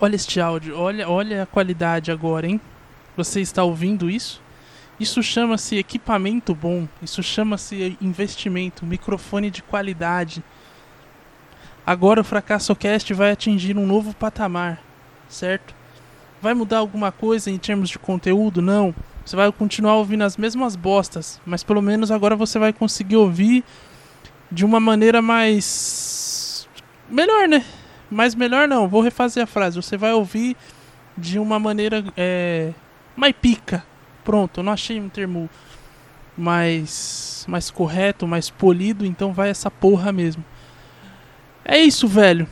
[0.00, 2.60] Olha este áudio, olha, olha a qualidade agora, hein?
[3.16, 4.40] Você está ouvindo isso?
[5.00, 10.42] Isso chama-se equipamento bom, isso chama-se investimento, microfone de qualidade.
[11.84, 14.80] Agora o FracassoCast vai atingir um novo patamar,
[15.28, 15.74] certo?
[16.40, 18.62] Vai mudar alguma coisa em termos de conteúdo?
[18.62, 18.94] Não.
[19.24, 23.64] Você vai continuar ouvindo as mesmas bostas, mas pelo menos agora você vai conseguir ouvir
[24.50, 26.68] de uma maneira mais.
[27.10, 27.64] melhor, né?
[28.10, 29.76] Mas melhor não, vou refazer a frase.
[29.76, 30.56] Você vai ouvir
[31.16, 32.72] de uma maneira é,
[33.16, 33.84] mais pica.
[34.24, 35.48] Pronto, eu não achei um termo
[36.36, 40.44] mais, mais correto, mais polido, então vai essa porra mesmo.
[41.64, 42.46] É isso, velho.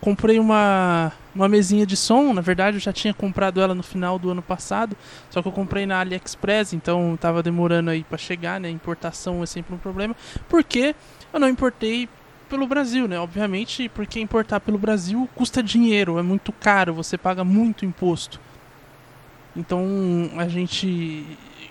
[0.00, 4.18] Comprei uma, uma mesinha de som, na verdade eu já tinha comprado ela no final
[4.18, 4.96] do ano passado,
[5.28, 8.70] só que eu comprei na AliExpress, então tava demorando aí para chegar, né?
[8.70, 10.16] Importação é sempre um problema,
[10.48, 10.94] porque
[11.32, 12.08] eu não importei
[12.50, 13.18] pelo Brasil, né?
[13.18, 18.40] Obviamente, porque importar pelo Brasil custa dinheiro, é muito caro, você paga muito imposto.
[19.56, 19.86] Então,
[20.36, 21.24] a gente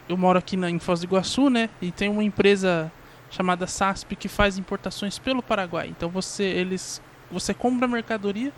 [0.08, 1.70] eu moro aqui na, em Foz do Iguaçu, né?
[1.82, 2.92] E tem uma empresa
[3.30, 5.90] chamada SASP que faz importações pelo Paraguai.
[5.90, 8.52] Então, você eles você compra a mercadoria,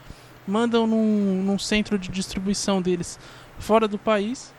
[0.48, 3.20] mandam num, num centro de distribuição deles
[3.60, 4.54] fora do país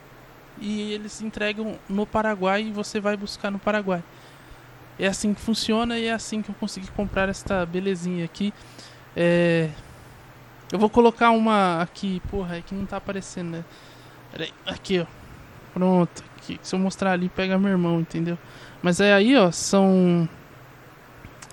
[0.61, 4.03] e eles entregam no Paraguai e você vai buscar no Paraguai.
[4.99, 8.53] É assim que funciona e é assim que eu consegui comprar esta belezinha aqui.
[9.17, 9.71] É...
[10.71, 13.65] Eu vou colocar uma aqui, porra, é que não tá aparecendo, né?
[14.67, 15.07] Aqui, ó.
[15.75, 16.59] Pronto, aqui.
[16.63, 18.39] Se eu mostrar ali, pega meu irmão, entendeu?
[18.83, 20.29] Mas é aí, ó, são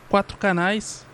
[0.08, 1.06] quatro canais.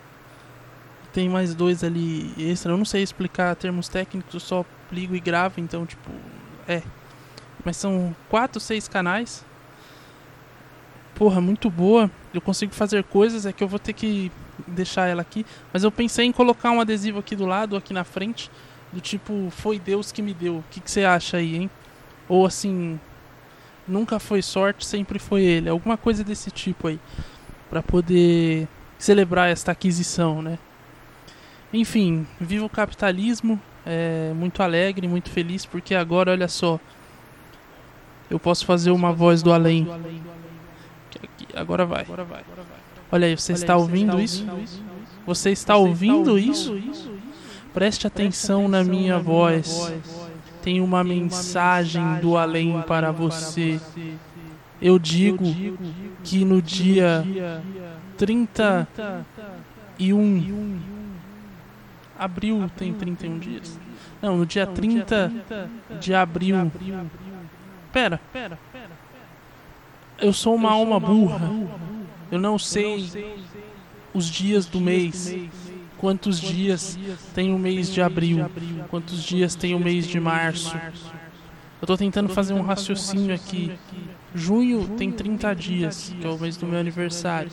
[1.13, 2.71] Tem mais dois ali extra.
[2.73, 6.11] Eu não sei explicar termos técnicos, eu só ligo e gravo, então, tipo,
[6.67, 6.81] é.
[7.63, 9.43] Mas são quatro, seis canais
[11.15, 12.11] porra, muito boa.
[12.33, 14.31] Eu consigo fazer coisas, é que eu vou ter que
[14.67, 15.45] deixar ela aqui.
[15.73, 18.51] Mas eu pensei em colocar um adesivo aqui do lado, aqui na frente,
[18.91, 20.57] do tipo, foi Deus que me deu.
[20.57, 21.69] O que, que você acha aí, hein?
[22.27, 22.99] Ou assim,
[23.87, 25.69] nunca foi sorte, sempre foi ele.
[25.69, 26.99] Alguma coisa desse tipo aí.
[27.69, 28.67] para poder
[28.97, 30.59] celebrar esta aquisição, né?
[31.73, 33.59] Enfim, viva o capitalismo.
[33.87, 36.79] É, muito alegre, muito feliz, porque agora, olha só,
[38.31, 39.87] eu posso fazer uma voz do além.
[41.55, 42.05] Agora vai.
[43.11, 44.45] Olha aí, você está ouvindo isso?
[45.25, 46.77] Você está ouvindo isso?
[47.73, 49.93] Preste atenção na minha voz.
[50.61, 53.79] Tem uma mensagem do além para você.
[54.81, 55.45] Eu digo
[56.23, 57.23] que no dia
[58.17, 58.85] 31
[62.17, 63.79] abril tem 31 dias.
[64.21, 65.31] Não, no dia 30
[65.99, 66.71] de abril.
[67.91, 69.04] Pera, pera, pera.
[70.17, 71.51] Eu sou uma alma burra.
[72.31, 73.43] Eu não sei
[74.13, 75.35] os dias do mês.
[75.97, 76.97] Quantos dias
[77.33, 78.45] tem o mês de abril?
[78.89, 80.75] Quantos dias tem o mês de março?
[80.75, 83.71] Eu estou tentando fazer um raciocínio aqui.
[84.33, 87.51] Junho tem 30 dias, que é o mês do meu aniversário.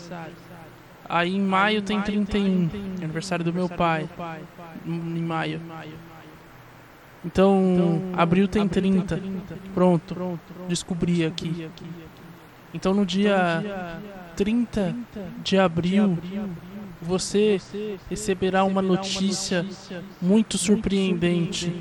[1.08, 4.08] Aí em maio tem 31, é aniversário do meu pai.
[4.86, 5.60] Em maio.
[7.24, 9.20] Então, abril tem 30.
[9.74, 11.68] Pronto, descobri aqui.
[12.74, 14.00] Então no dia
[14.36, 14.94] 30
[15.42, 16.18] de abril,
[17.00, 17.60] você
[18.08, 19.66] receberá uma notícia
[20.20, 21.72] muito surpreendente.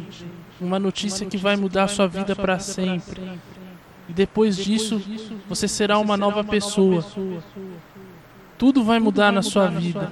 [0.60, 3.22] Uma notícia que vai mudar sua vida para sempre.
[4.10, 5.02] E depois disso,
[5.48, 7.06] você será uma nova pessoa.
[8.58, 10.12] Tudo vai mudar na sua vida.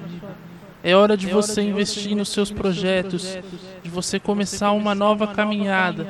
[0.81, 3.38] É hora de você investir nos seus projetos,
[3.84, 6.07] de você começar uma nova caminhada,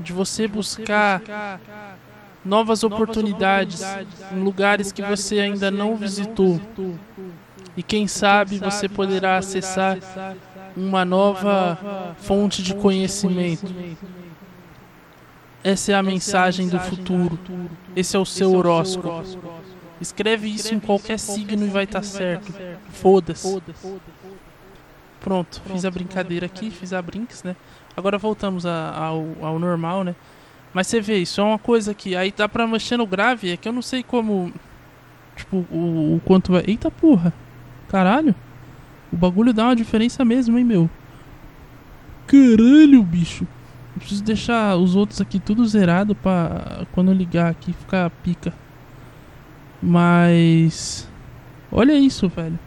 [0.00, 1.22] de você buscar
[2.44, 3.82] novas oportunidades
[4.32, 6.60] em lugares que você ainda não visitou.
[7.76, 9.98] E quem sabe você poderá acessar
[10.76, 13.72] uma nova fonte de conhecimento.
[15.62, 17.38] Essa é a mensagem do futuro.
[17.96, 19.22] Esse é o seu horóscopo.
[20.00, 22.52] Escreve isso em qualquer signo e vai estar certo.
[22.90, 23.62] Foda-se.
[25.20, 27.56] Pronto, fiz a brincadeira aqui, fiz a brinks, né?
[27.96, 30.14] Agora voltamos ao, ao normal, né?
[30.74, 33.56] Mas você vê, isso é uma coisa que aí dá pra mexer no grave, é
[33.56, 34.52] que eu não sei como.
[35.36, 36.64] Tipo, o, o quanto vai.
[36.66, 37.32] Eita porra!
[37.88, 38.34] Caralho!
[39.12, 40.90] O bagulho dá uma diferença mesmo, hein, meu?
[42.26, 43.46] Caralho, bicho!
[43.94, 48.52] Eu preciso deixar os outros aqui tudo zerado pra quando eu ligar aqui ficar pica.
[49.80, 51.08] Mas.
[51.70, 52.58] Olha isso, velho.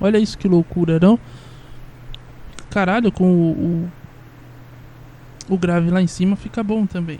[0.00, 1.18] Olha isso que loucura, não?
[2.70, 3.90] Caralho, com o,
[5.48, 7.18] o, o grave lá em cima fica bom também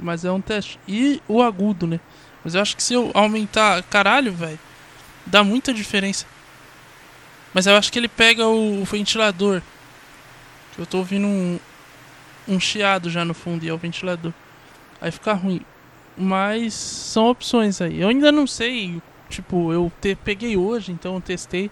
[0.00, 0.78] mas é um teste.
[0.86, 2.00] E o agudo, né?
[2.44, 3.82] Mas eu acho que se eu aumentar.
[3.84, 4.58] Caralho, velho.
[5.26, 6.26] Dá muita diferença.
[7.52, 9.62] Mas eu acho que ele pega o ventilador.
[10.78, 11.58] Eu tô ouvindo um,
[12.46, 14.32] um chiado já no fundo e é o ventilador.
[15.00, 15.60] Aí fica ruim.
[16.16, 18.00] Mas são opções aí.
[18.00, 19.00] Eu ainda não sei.
[19.28, 21.70] Tipo, eu te, peguei hoje, então eu testei.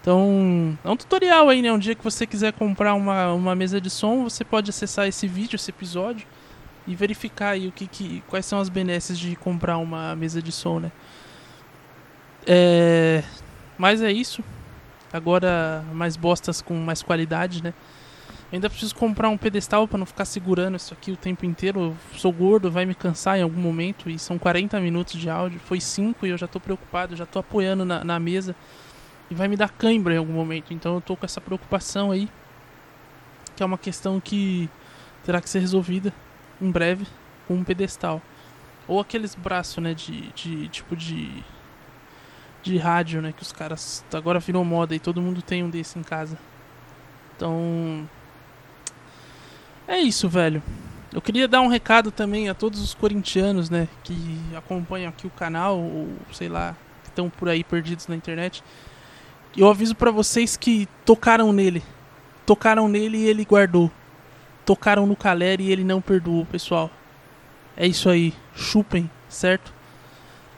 [0.00, 1.72] Então, é um tutorial aí, né?
[1.72, 5.26] Um dia que você quiser comprar uma, uma mesa de som, você pode acessar esse
[5.26, 6.26] vídeo, esse episódio,
[6.86, 10.52] e verificar aí o que, que quais são as benesses de comprar uma mesa de
[10.52, 10.92] som, né?
[12.46, 13.22] É,
[13.78, 14.44] mas é isso.
[15.12, 17.72] Agora mais bostas com mais qualidade, né?
[18.52, 21.80] Ainda preciso comprar um pedestal para não ficar segurando isso aqui o tempo inteiro.
[21.80, 24.10] Eu sou gordo, vai me cansar em algum momento.
[24.10, 25.58] E são 40 minutos de áudio.
[25.60, 28.54] Foi 5 e eu já tô preocupado, já tô apoiando na, na mesa.
[29.30, 30.72] E vai me dar cãibra em algum momento.
[30.72, 32.28] Então eu tô com essa preocupação aí.
[33.56, 34.68] Que é uma questão que
[35.24, 36.12] terá que ser resolvida
[36.64, 37.06] em breve
[37.46, 38.20] com um pedestal.
[38.86, 41.44] Ou aqueles braços, né, de, de tipo de
[42.64, 45.98] de rádio, né, que os caras agora virou moda e todo mundo tem um desse
[45.98, 46.38] em casa.
[47.36, 48.08] Então,
[49.86, 50.62] é isso, velho.
[51.12, 55.30] Eu queria dar um recado também a todos os corintianos, né, que acompanham aqui o
[55.30, 58.64] canal ou sei lá, que estão por aí perdidos na internet.
[59.54, 61.82] Eu aviso para vocês que tocaram nele.
[62.46, 63.90] Tocaram nele e ele guardou.
[64.64, 66.90] Tocaram no Caleri e ele não perdoou, pessoal.
[67.76, 68.32] É isso aí.
[68.54, 69.72] Chupem, certo?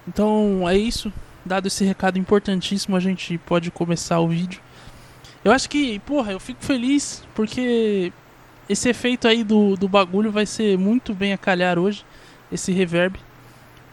[0.07, 1.13] Então, é isso.
[1.45, 4.61] Dado esse recado importantíssimo, a gente pode começar o vídeo.
[5.45, 8.13] Eu acho que, porra, eu fico feliz porque
[8.69, 12.05] esse efeito aí do, do bagulho vai ser muito bem a calhar hoje,
[12.51, 13.17] esse reverb.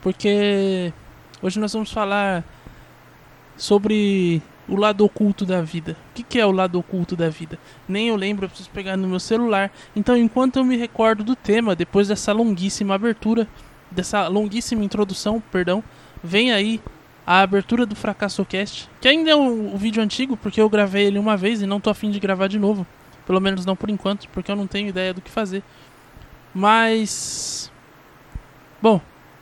[0.02, 0.92] Porque
[1.42, 2.44] hoje nós vamos falar
[3.56, 5.98] sobre o lado oculto da vida.
[6.12, 7.60] O que, que, é o lado oculto da vida?
[7.88, 9.72] Nem eu lembro, eu preciso pegar no meu celular.
[9.96, 13.48] Então, enquanto eu me recordo do tema, depois dessa longuíssima abertura,
[13.92, 15.84] dessa longuíssima introdução, perdão,
[16.24, 16.82] vem aí
[17.26, 21.06] a abertura do Fracasso Cast, que ainda é um, um, vídeo antigo, porque eu gravei
[21.06, 22.86] ele uma vez e não tô afim de gravar de novo.
[23.26, 25.64] Pelo menos não por enquanto, porque eu não tenho ideia do que fazer.
[26.54, 27.72] Mas.
[28.82, 29.00] Bom,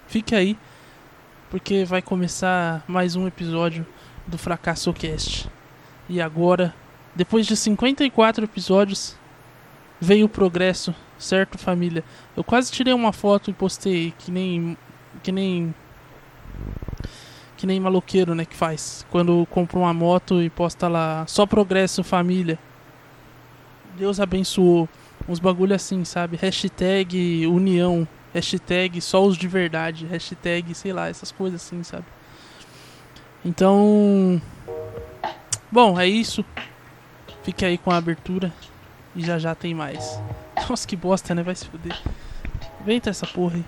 [0.07, 0.55] fique aí,
[1.49, 3.85] porque vai começar mais um episódio
[4.31, 5.47] do Fracasso Cast.
[6.09, 6.73] E agora,
[7.13, 9.15] depois de 54 episódios,
[9.99, 12.03] veio o progresso, certo, família?
[12.35, 14.75] Eu quase tirei uma foto e postei que nem.
[15.21, 15.75] que nem
[17.57, 19.05] que nem maloqueiro, né, que faz.
[19.11, 22.57] Quando compra uma moto e posta lá, só progresso família.
[23.95, 24.89] Deus abençoou.
[25.29, 26.37] Uns bagulho assim, sabe?
[26.37, 28.07] Hashtag união.
[28.33, 30.07] Hashtag só os de verdade.
[30.07, 32.05] Hashtag, sei lá, essas coisas assim, sabe?
[33.43, 34.41] Então.
[35.71, 36.45] Bom, é isso.
[37.43, 38.53] Fique aí com a abertura.
[39.15, 40.19] E já já tem mais.
[40.69, 41.43] Nossa, que bosta, né?
[41.43, 41.99] Vai se fuder.
[42.85, 43.65] Vem essa porra aí.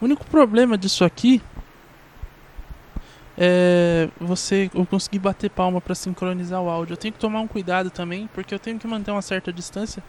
[0.00, 1.40] O único problema disso aqui
[3.36, 6.94] é você eu conseguir bater palma para sincronizar o áudio.
[6.94, 10.02] Eu tenho que tomar um cuidado também, porque eu tenho que manter uma certa distância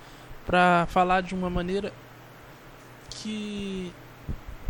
[0.45, 1.91] para falar de uma maneira
[3.09, 3.91] que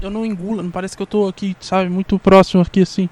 [0.01, 3.09] eu não engula, não parece que eu tô aqui, sabe, muito próximo aqui assim.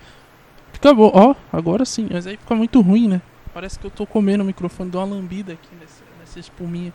[0.71, 3.21] Fica bom, ó, agora sim, mas aí fica muito ruim, né?
[3.53, 6.93] Parece que eu tô comendo o microfone, dou uma lambida aqui nessa, nessa espuminha.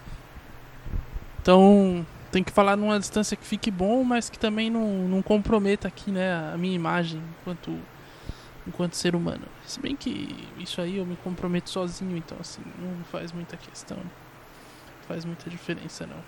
[1.40, 5.88] Então, tem que falar numa distância que fique bom, mas que também não, não comprometa
[5.88, 7.72] aqui, né, a minha imagem enquanto,
[8.68, 9.46] enquanto ser humano.
[9.66, 13.96] Se bem que isso aí eu me comprometo sozinho, então assim, não faz muita questão.
[13.96, 16.22] Não faz muita diferença não.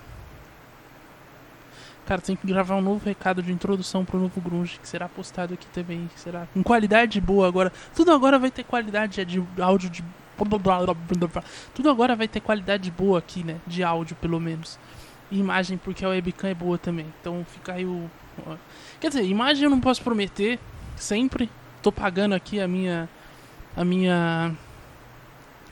[2.05, 5.53] Cara, tem que gravar um novo recado de introdução pro novo Grunge, que será postado
[5.53, 7.71] aqui também, será com qualidade boa agora.
[7.95, 10.03] Tudo agora vai ter qualidade de áudio de
[11.75, 14.79] tudo agora vai ter qualidade boa aqui, né, de áudio pelo menos
[15.31, 17.05] imagem porque a webcam é boa também.
[17.19, 18.09] Então fica aí o.
[18.99, 20.59] Quer dizer, imagem eu não posso prometer
[20.95, 21.49] sempre.
[21.81, 23.09] Tô pagando aqui a minha.
[23.75, 24.55] A minha.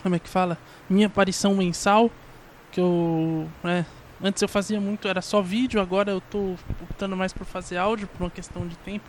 [0.01, 0.57] Como é que fala?
[0.89, 2.09] Minha aparição mensal.
[2.71, 3.49] Que eu.
[3.63, 3.85] Né,
[4.21, 8.07] antes eu fazia muito, era só vídeo, agora eu tô optando mais por fazer áudio
[8.07, 9.05] por uma questão de tempo.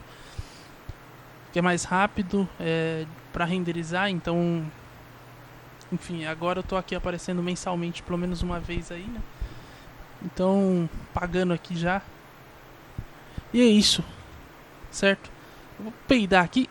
[1.53, 4.65] Que é mais rápido é, para renderizar, então.
[5.93, 9.21] Enfim, agora eu tô aqui aparecendo mensalmente pelo menos uma vez aí, né?
[10.23, 12.03] Então, pagando aqui já.
[13.53, 14.05] E é isso.
[14.91, 15.31] Certo?
[15.79, 16.69] Eu vou peidar aqui.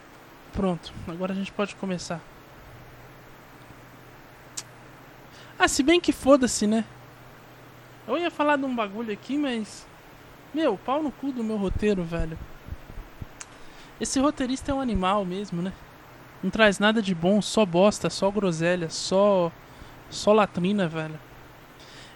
[0.60, 0.92] Pronto.
[1.08, 2.20] Agora a gente pode começar.
[5.58, 6.84] Ah, se bem que foda-se, né?
[8.06, 9.88] Eu ia falar de um bagulho aqui, mas.
[10.54, 12.38] Meu, pau no cu do meu roteiro, velho.
[14.01, 15.72] Esse roteirista é um animal mesmo, né?
[16.44, 19.54] Não traz nada de bom, só bosta, só groselha, só.
[20.10, 21.18] Só latrina, velho.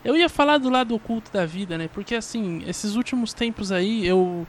[0.03, 1.87] Eu ia falar do lado oculto da vida, né?
[1.87, 4.45] Porque assim, esses últimos tempos aí, eu.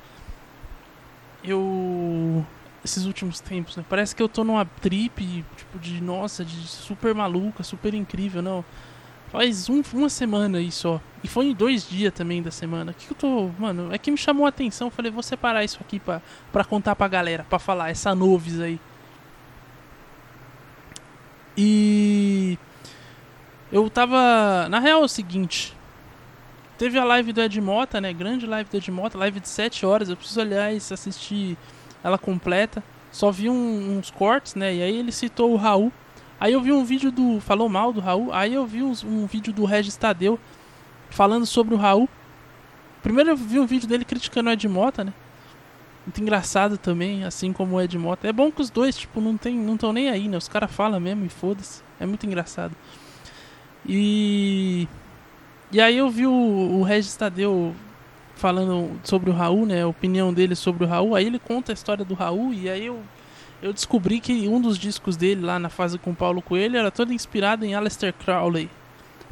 [1.45, 2.45] Eu.
[2.85, 3.85] Esses últimos tempos, né?
[3.89, 8.65] Parece que eu tô numa trip, tipo, de nossa, de super maluca, super incrível, não.
[9.35, 11.01] Faz um, uma semana aí só.
[11.23, 12.93] E foi em dois dias também da semana.
[12.93, 13.51] O que, que eu tô.
[13.59, 14.91] Mano, é que me chamou a atenção.
[14.91, 16.23] Falei, vou separar isso aqui pra,
[16.53, 18.79] pra contar pra galera, pra falar, essa noves aí.
[21.57, 22.59] E.
[23.73, 24.69] Eu tava.
[24.69, 25.75] Na real é o seguinte.
[26.79, 28.13] Teve a live do Ed Mota, né?
[28.13, 30.09] Grande live do Ed Mota, live de 7 horas.
[30.09, 31.57] Eu preciso, aliás, assistir
[32.05, 32.85] ela completa.
[33.11, 34.75] Só vi um, uns cortes, né?
[34.75, 35.91] E aí ele citou o Raul.
[36.39, 37.41] Aí eu vi um vídeo do.
[37.41, 38.33] Falou mal do Raul.
[38.33, 40.39] Aí eu vi uns, um vídeo do Regis Tadeu
[41.09, 42.09] falando sobre o Raul.
[43.03, 45.15] Primeiro eu vi um vídeo dele criticando o Ed Mota, né?
[46.05, 48.29] Muito engraçado também, assim como o Ed Mota.
[48.29, 50.37] É bom que os dois, tipo, não tem, não estão nem aí, né?
[50.37, 51.83] Os caras falam mesmo e foda-se.
[51.99, 52.77] É muito engraçado.
[53.87, 54.87] E.
[55.73, 57.75] E aí eu vi o, o Regis Tadeu
[58.37, 59.83] falando sobre o Raul, né?
[59.83, 61.15] A opinião dele sobre o Raul.
[61.15, 63.03] Aí ele conta a história do Raul e aí eu,
[63.63, 67.13] eu descobri que um dos discos dele lá na fase com Paulo Coelho era todo
[67.13, 68.69] inspirado em Aleister Crowley.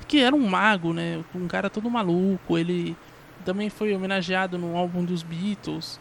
[0.08, 1.22] Que era um mago, né?
[1.34, 2.58] Um cara todo maluco.
[2.58, 2.96] Ele
[3.44, 5.98] também foi homenageado no álbum dos Beatles.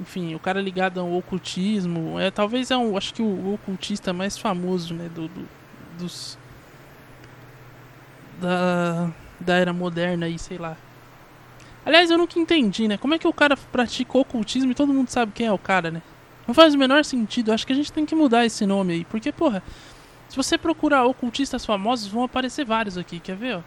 [0.00, 2.18] Enfim, o cara ligado ao ocultismo.
[2.18, 5.08] É, talvez é um, acho que o, o ocultista mais famoso, né?
[5.14, 5.48] Do, do
[5.98, 6.36] dos
[8.40, 9.10] da,
[9.40, 10.76] da era moderna aí, sei lá.
[11.84, 12.96] Aliás, eu nunca entendi, né?
[12.96, 15.90] Como é que o cara pratica ocultismo e todo mundo sabe quem é o cara,
[15.90, 16.02] né?
[16.46, 17.52] Não faz o menor sentido.
[17.52, 19.04] Acho que a gente tem que mudar esse nome aí.
[19.04, 19.62] Porque, porra,
[20.28, 23.20] se você procurar ocultistas famosos, vão aparecer vários aqui.
[23.20, 23.62] Quer ver, ó?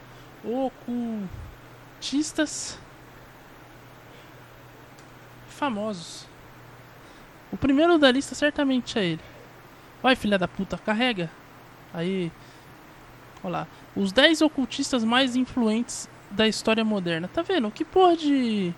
[1.94, 2.78] Ocultistas
[5.48, 6.26] famosos.
[7.52, 9.22] O primeiro da lista certamente é ele.
[10.02, 11.30] Vai, filha da puta, carrega.
[11.92, 12.30] Aí.
[13.42, 13.66] Olha lá.
[13.96, 17.28] Os 10 ocultistas mais influentes da história moderna.
[17.28, 17.70] Tá vendo?
[17.70, 18.74] Que porra de.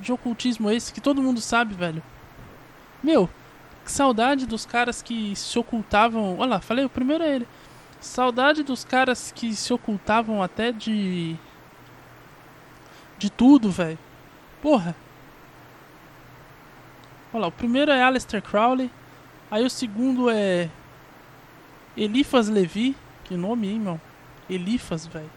[0.00, 2.02] de ocultismo é esse que todo mundo sabe, velho?
[3.02, 3.28] Meu,
[3.84, 6.38] que saudade dos caras que se ocultavam.
[6.38, 7.48] Olha lá, falei, o primeiro é ele.
[8.00, 11.36] Saudade dos caras que se ocultavam até de.
[13.18, 13.98] de tudo, velho.
[14.62, 14.96] Porra.
[17.32, 18.90] Olha lá, o primeiro é Aleister Crowley.
[19.50, 20.70] Aí o segundo é.
[21.96, 22.96] Elifas Levi.
[23.24, 24.00] Que nome, hein, meu?
[24.48, 25.30] Elifas, velho.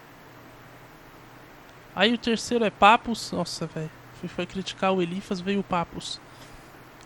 [1.98, 3.32] Aí o terceiro é Papos.
[3.32, 3.90] Nossa, velho.
[4.28, 6.22] Foi, criticar o Elifas, veio o Papos.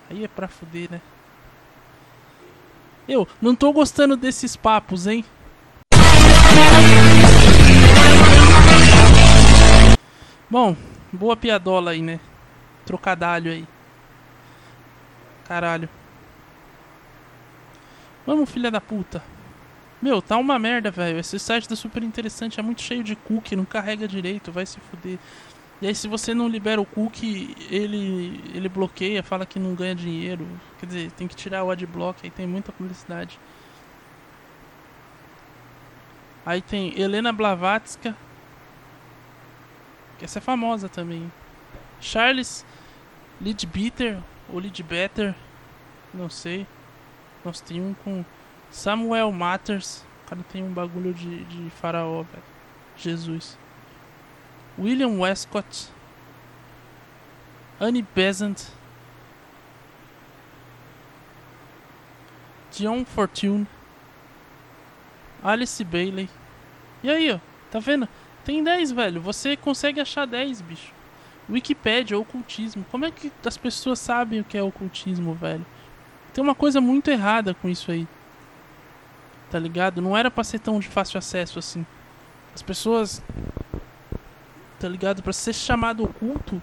[0.09, 1.01] Aí é pra fuder, né?
[3.07, 5.23] Eu não tô gostando desses papos, hein?
[10.49, 10.75] Bom,
[11.11, 12.19] boa piadola aí, né?
[12.85, 13.65] Trocadalho aí.
[15.45, 15.87] Caralho.
[18.25, 19.23] Vamos, filha da puta.
[20.01, 21.19] Meu, tá uma merda, velho.
[21.19, 24.79] Esse site tá super interessante, é muito cheio de cookie, não carrega direito, vai se
[24.79, 25.19] fuder.
[25.81, 29.95] E aí se você não libera o cookie, ele ele bloqueia, fala que não ganha
[29.95, 30.47] dinheiro.
[30.79, 33.39] Quer dizer, tem que tirar o adblock, aí tem muita publicidade.
[36.45, 38.15] Aí tem Helena Blavatska.
[40.17, 41.31] Que essa é famosa também.
[41.99, 42.65] Charles
[43.39, 45.35] Lidbetter ou Lidbetter,
[46.13, 46.67] não sei.
[47.43, 48.23] Nós tem um com
[48.71, 50.03] Samuel Matters.
[50.25, 52.43] O cara tem um bagulho de, de faraó, velho.
[52.95, 53.57] Jesus.
[54.79, 55.89] William Westcott.
[57.79, 58.63] Annie Besant.
[62.71, 63.67] John Fortune.
[65.43, 66.29] Alice Bailey.
[67.03, 67.39] E aí, ó.
[67.69, 68.07] Tá vendo?
[68.45, 69.21] Tem 10, velho.
[69.21, 70.93] Você consegue achar 10, bicho.
[71.49, 72.85] Wikipedia, ocultismo.
[72.89, 75.65] Como é que as pessoas sabem o que é ocultismo, velho?
[76.33, 78.07] Tem uma coisa muito errada com isso aí.
[79.51, 80.01] Tá ligado?
[80.01, 81.85] Não era pra ser tão de fácil acesso assim.
[82.55, 83.21] As pessoas.
[84.79, 85.21] Tá ligado?
[85.21, 86.61] Pra ser chamado oculto.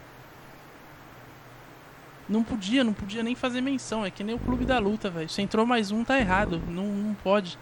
[2.26, 4.06] Não podia, não podia nem fazer menção.
[4.06, 5.28] É que nem o clube da luta, velho.
[5.28, 6.62] Se entrou mais um, tá errado.
[6.66, 7.58] Não, não pode.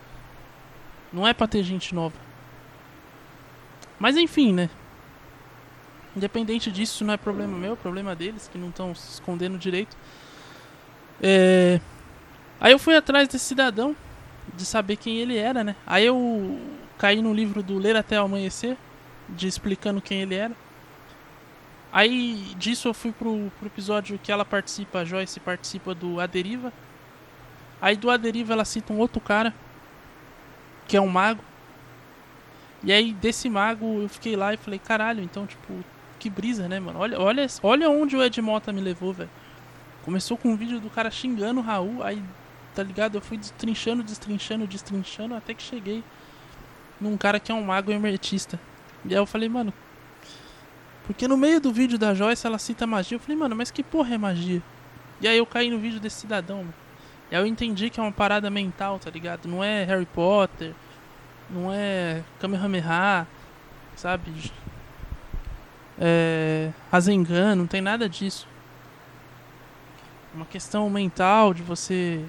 [1.12, 2.16] Não é pra ter gente nova.
[3.98, 4.70] Mas enfim, né?
[6.16, 9.96] Independente disso, não é problema meu, é problema deles, que não estão se escondendo direito.
[11.20, 11.80] É...
[12.60, 13.94] Aí eu fui atrás desse cidadão
[14.54, 15.76] de saber quem ele era, né?
[15.86, 16.60] Aí eu
[16.98, 18.76] caí no livro do Ler até Amanhecer,
[19.28, 20.54] de explicando quem ele era.
[21.92, 26.26] Aí disso eu fui pro, pro episódio que ela participa, a Joyce participa do A
[26.26, 26.72] Deriva.
[27.80, 29.54] Aí do A Deriva ela cita um outro cara,
[30.86, 31.42] que é um mago.
[32.82, 35.72] E aí desse mago eu fiquei lá e falei, caralho, então tipo,
[36.18, 36.98] que brisa, né, mano?
[36.98, 39.30] Olha, olha, olha onde o Ed Mota me levou, velho.
[40.04, 42.22] Começou com um vídeo do cara xingando o Raul, aí
[42.76, 43.16] tá ligado?
[43.16, 46.04] Eu fui destrinchando, destrinchando, destrinchando até que cheguei
[47.00, 48.60] num cara que é um mago hermetista.
[49.02, 49.72] E aí eu falei, mano.
[51.06, 53.16] Porque no meio do vídeo da Joyce ela cita magia.
[53.16, 54.62] Eu falei, mano, mas que porra é magia?
[55.22, 56.74] E aí eu caí no vídeo desse cidadão, mano.
[57.30, 59.48] E aí eu entendi que é uma parada mental, tá ligado?
[59.48, 60.74] Não é Harry Potter,
[61.48, 63.26] não é Kamehameha,
[63.94, 64.52] sabe?
[65.98, 66.72] É.
[66.92, 68.46] Rasengan, não tem nada disso.
[70.34, 72.22] É uma questão mental de você.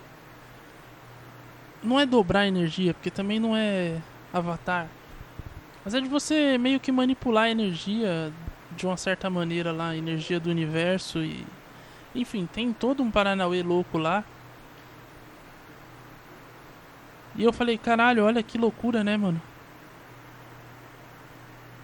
[1.84, 4.02] Não é dobrar a energia, porque também não é
[4.34, 4.88] avatar.
[5.86, 8.32] Mas é de você meio que manipular a energia
[8.76, 11.46] de uma certa maneira lá, a energia do universo e.
[12.14, 14.24] Enfim, tem todo um Paranauê louco lá.
[17.36, 19.40] E eu falei, caralho, olha que loucura, né, mano?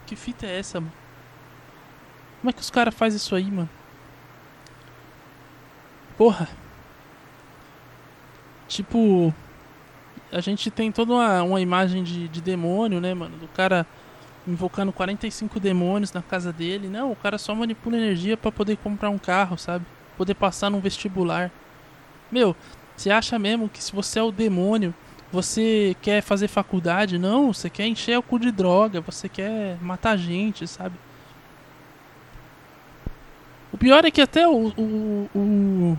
[0.06, 0.94] Que fita é essa, mano?
[2.42, 3.70] Como é que os caras fazem isso aí, mano?
[6.18, 6.50] Porra.
[8.68, 9.34] Tipo.
[10.34, 13.38] A gente tem toda uma, uma imagem de, de demônio, né, mano?
[13.38, 13.86] Do cara
[14.48, 16.90] invocando 45 demônios na casa dele.
[16.90, 19.86] Não, o cara só manipula energia para poder comprar um carro, sabe?
[20.18, 21.52] Poder passar num vestibular.
[22.32, 22.56] Meu,
[22.96, 24.94] você acha mesmo que se você é o demônio,
[25.32, 27.18] você quer fazer faculdade?
[27.18, 30.96] Não, você quer encher o cu de droga, você quer matar gente, sabe?
[33.72, 35.98] O pior é que até o, o, o,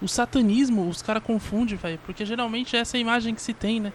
[0.00, 1.98] o satanismo os caras confundem, velho.
[2.04, 3.92] Porque geralmente é essa imagem que se tem, né?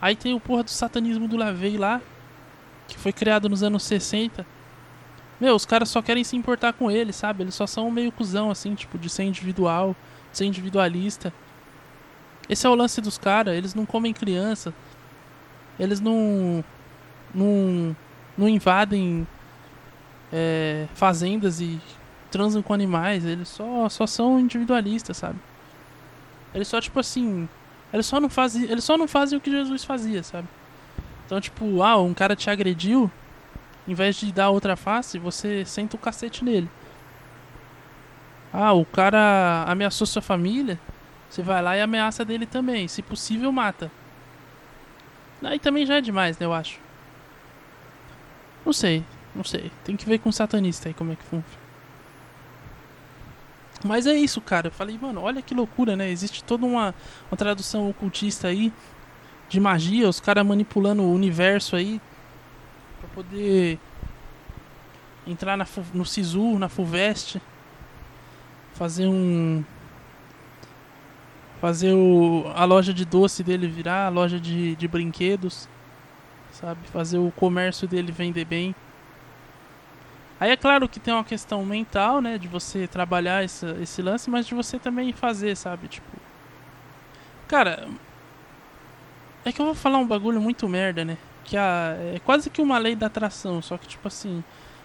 [0.00, 2.00] Aí tem o porra do satanismo do Lavey lá,
[2.86, 4.46] que foi criado nos anos 60.
[5.40, 7.42] Meu, os caras só querem se importar com ele, sabe?
[7.42, 9.96] Eles só são meio cuzão, assim, tipo, de ser individual,
[10.30, 11.32] de ser individualista.
[12.48, 14.72] Esse é o lance dos caras, eles não comem criança.
[15.78, 16.64] Eles não.
[17.34, 17.96] não.
[18.36, 19.26] não invadem
[20.32, 21.80] é, fazendas e
[22.30, 25.38] transam com animais, eles só, só são individualistas, sabe?
[26.54, 27.48] Eles só, tipo assim.
[27.92, 28.64] Eles só não fazem.
[28.64, 30.48] Eles só não fazem o que Jesus fazia, sabe?
[31.24, 33.10] Então, tipo, ah, um cara te agrediu,
[33.86, 36.70] em vez de dar outra face, você senta o cacete nele.
[38.52, 40.78] Ah, o cara ameaçou sua família,
[41.28, 42.88] você vai lá e ameaça dele também.
[42.88, 43.90] Se possível, mata.
[45.42, 46.80] Aí também já é demais, né, eu acho.
[48.64, 49.70] Não sei, não sei.
[49.84, 51.65] Tem que ver com o satanista aí como é que funciona.
[53.86, 54.68] Mas é isso, cara.
[54.68, 56.10] Eu falei, mano, olha que loucura, né?
[56.10, 56.94] Existe toda uma,
[57.30, 58.72] uma tradução ocultista aí
[59.48, 62.00] de magia, os caras manipulando o universo aí
[63.00, 63.78] pra poder
[65.26, 67.40] entrar na, no Sisu, na Fuvest,
[68.74, 69.64] fazer um.
[71.60, 75.66] Fazer o, a loja de doce dele virar a loja de, de brinquedos,
[76.52, 76.80] sabe?
[76.92, 78.74] Fazer o comércio dele vender bem.
[80.38, 82.36] Aí é claro que tem uma questão mental, né?
[82.36, 85.88] De você trabalhar esse, esse lance, mas de você também fazer, sabe?
[85.88, 86.06] Tipo.
[87.48, 87.88] Cara.
[89.44, 91.16] É que eu vou falar um bagulho muito merda, né?
[91.44, 94.44] Que a, é quase que uma lei da atração, só que tipo assim.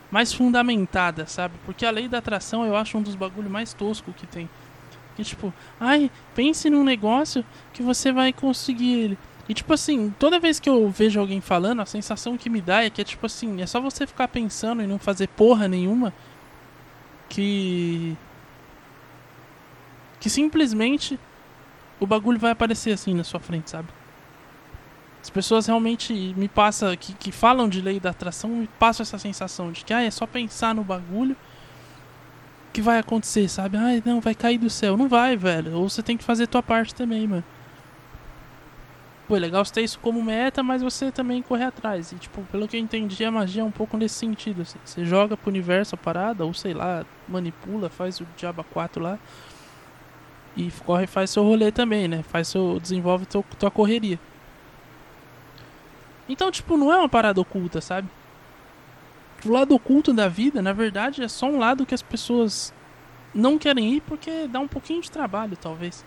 [0.10, 1.56] Mais fundamentada, sabe?
[1.66, 4.50] Porque a lei da atração eu acho um dos bagulhos mais toscos que tem.
[5.16, 9.18] Que tipo, ai, pense num negócio que você vai conseguir ele.
[9.52, 12.86] E tipo assim, toda vez que eu vejo alguém falando, a sensação que me dá
[12.86, 16.14] é que é tipo assim, é só você ficar pensando e não fazer porra nenhuma
[17.28, 18.16] que
[20.22, 21.20] que simplesmente
[22.00, 23.90] o bagulho vai aparecer assim na sua frente, sabe?
[25.22, 29.18] As pessoas realmente me passam, que, que falam de lei da atração, me passam essa
[29.18, 31.36] sensação de que ah, é só pensar no bagulho
[32.72, 33.76] que vai acontecer, sabe?
[33.76, 34.96] Ai, não, vai cair do céu.
[34.96, 35.74] Não vai, velho.
[35.76, 37.44] Ou você tem que fazer tua parte também, mano
[39.32, 42.12] pô, é legal você ter isso como meta, mas você também correr atrás.
[42.12, 44.78] E, tipo, pelo que eu entendi, a magia é um pouco nesse sentido, assim.
[44.84, 49.18] Você joga pro universo a parada, ou sei lá, manipula, faz o Diaba 4 lá.
[50.58, 52.24] E corre faz seu rolê também, né?
[52.24, 52.78] Faz seu.
[52.78, 54.20] desenvolve tua, tua correria.
[56.28, 58.10] Então, tipo, não é uma parada oculta, sabe?
[59.46, 62.74] O lado oculto da vida, na verdade, é só um lado que as pessoas
[63.34, 66.04] não querem ir porque dá um pouquinho de trabalho, talvez.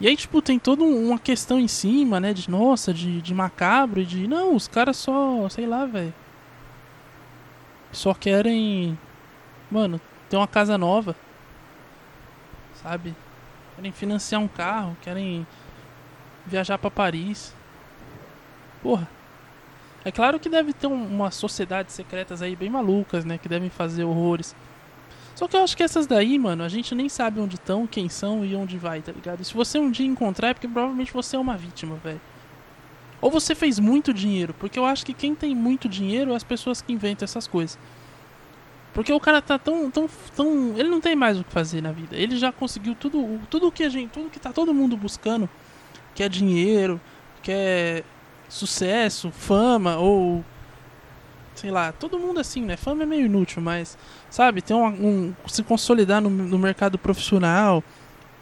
[0.00, 2.32] E aí, tipo, tem toda uma questão em cima, né?
[2.32, 4.26] De nossa, de, de macabro, de.
[4.26, 5.46] Não, os caras só.
[5.50, 6.14] sei lá, velho.
[7.92, 8.98] Só querem.
[9.70, 11.14] Mano, ter uma casa nova.
[12.74, 13.14] Sabe?
[13.76, 15.46] Querem financiar um carro, querem
[16.46, 17.54] viajar para Paris.
[18.82, 19.06] Porra.
[20.02, 23.36] É claro que deve ter um, umas sociedades secretas aí bem malucas, né?
[23.36, 24.56] Que devem fazer horrores.
[25.40, 28.10] Só que eu acho que essas daí, mano, a gente nem sabe onde estão, quem
[28.10, 29.40] são e onde vai, tá ligado?
[29.40, 32.20] E se você um dia encontrar é porque provavelmente você é uma vítima, velho.
[33.22, 36.44] Ou você fez muito dinheiro, porque eu acho que quem tem muito dinheiro é as
[36.44, 37.78] pessoas que inventam essas coisas.
[38.92, 41.90] Porque o cara tá tão, tão, tão, ele não tem mais o que fazer na
[41.90, 42.14] vida.
[42.14, 45.48] Ele já conseguiu tudo, tudo que a gente, tudo que tá todo mundo buscando,
[46.14, 47.00] que é dinheiro,
[47.42, 48.04] que é
[48.46, 50.44] sucesso, fama ou
[51.60, 52.76] sei lá, todo mundo assim, né?
[52.76, 53.98] Fama é meio inútil, mas
[54.30, 57.84] sabe, ter um, um se consolidar no, no mercado profissional,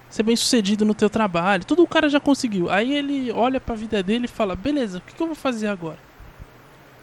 [0.09, 2.71] ser bem sucedido no teu trabalho, tudo o cara já conseguiu.
[2.71, 5.37] Aí ele olha para a vida dele e fala: "Beleza, o que, que eu vou
[5.37, 5.99] fazer agora?"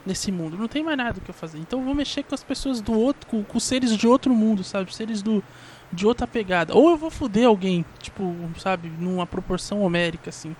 [0.05, 1.57] Nesse mundo, não tem mais nada que eu fazer.
[1.57, 4.63] Então eu vou mexer com as pessoas do outro, com, com seres de outro mundo,
[4.63, 4.95] sabe?
[4.95, 5.43] Seres do
[5.91, 6.75] de outra pegada.
[6.75, 10.55] Ou eu vou foder alguém, tipo, sabe, numa proporção homérica, assim.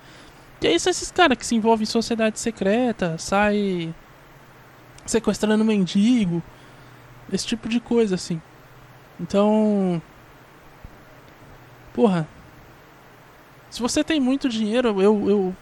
[0.60, 3.94] E aí são esses caras que se envolvem em sociedade secreta, sai
[5.10, 6.42] sequestrando mendigo,
[7.32, 8.40] esse tipo de coisa, assim.
[9.20, 10.00] Então.
[11.92, 12.28] Porra.
[13.70, 15.56] Se você tem muito dinheiro, eu, eu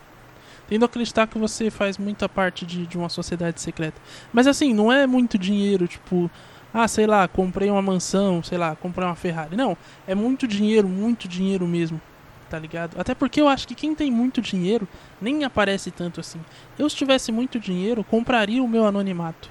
[0.69, 4.01] tendo a acreditar que você faz muita parte de, de uma sociedade secreta.
[4.33, 6.31] Mas assim, não é muito dinheiro, tipo,
[6.73, 9.57] ah, sei lá, comprei uma mansão, sei lá, comprei uma Ferrari.
[9.57, 9.77] Não,
[10.07, 12.01] é muito dinheiro, muito dinheiro mesmo,
[12.55, 13.01] tá ligado?
[13.01, 14.87] Até porque eu acho que quem tem muito dinheiro
[15.21, 16.41] nem aparece tanto assim.
[16.79, 19.51] Eu, se tivesse muito dinheiro, compraria o meu anonimato.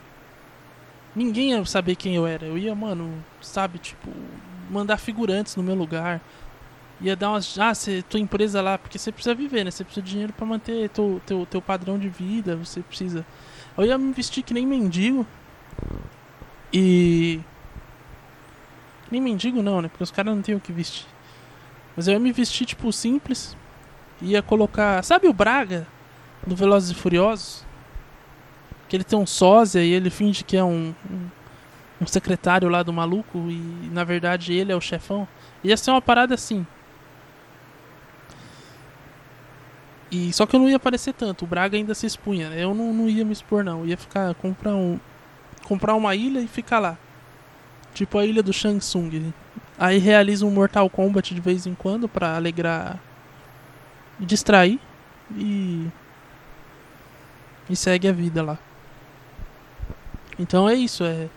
[1.14, 2.46] Ninguém ia saber quem eu era.
[2.46, 4.10] Eu ia, mano, sabe, tipo,
[4.70, 6.22] mandar figurantes no meu lugar.
[7.02, 7.60] Ia dar umas.
[7.60, 9.72] Ah, cê, tua empresa lá, porque você precisa viver, né?
[9.72, 12.56] Você precisa de dinheiro para manter teu, teu, teu padrão de vida.
[12.56, 13.26] Você precisa.
[13.78, 15.28] Eu ia me vestir que nem mendigo
[16.72, 17.42] e.
[19.12, 19.90] Nem mendigo não, né?
[19.90, 21.13] Porque os caras não têm o que vestir.
[21.96, 23.56] Mas eu ia me vestir, tipo, simples.
[24.22, 25.04] Ia colocar.
[25.04, 25.88] Sabe o Braga?
[26.46, 27.66] Do Velozes e Furiosos?
[28.88, 31.28] Que ele tem um sósia e ele finge que é um, um,
[32.02, 33.38] um secretário lá do maluco.
[33.50, 35.28] E na verdade ele é o chefão.
[35.64, 36.66] Ia ser uma parada assim.
[40.12, 41.44] E só que eu não ia aparecer tanto.
[41.44, 42.50] O Braga ainda se expunha.
[42.50, 42.64] Né?
[42.64, 43.80] Eu não, não ia me expor, não.
[43.80, 44.34] Eu ia ficar.
[44.36, 45.00] comprar um
[45.64, 46.98] comprar uma ilha e ficar lá.
[47.94, 49.34] Tipo a ilha do Shang Tsung.
[49.78, 53.00] Aí realiza um Mortal Kombat de vez em quando para alegrar
[54.20, 54.80] e distrair
[55.36, 55.88] e
[57.70, 58.58] e segue a vida lá.
[60.38, 61.30] Então é isso, é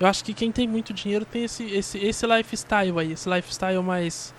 [0.00, 3.82] eu acho que quem tem muito dinheiro tem esse esse esse lifestyle aí, esse lifestyle
[3.82, 4.34] mais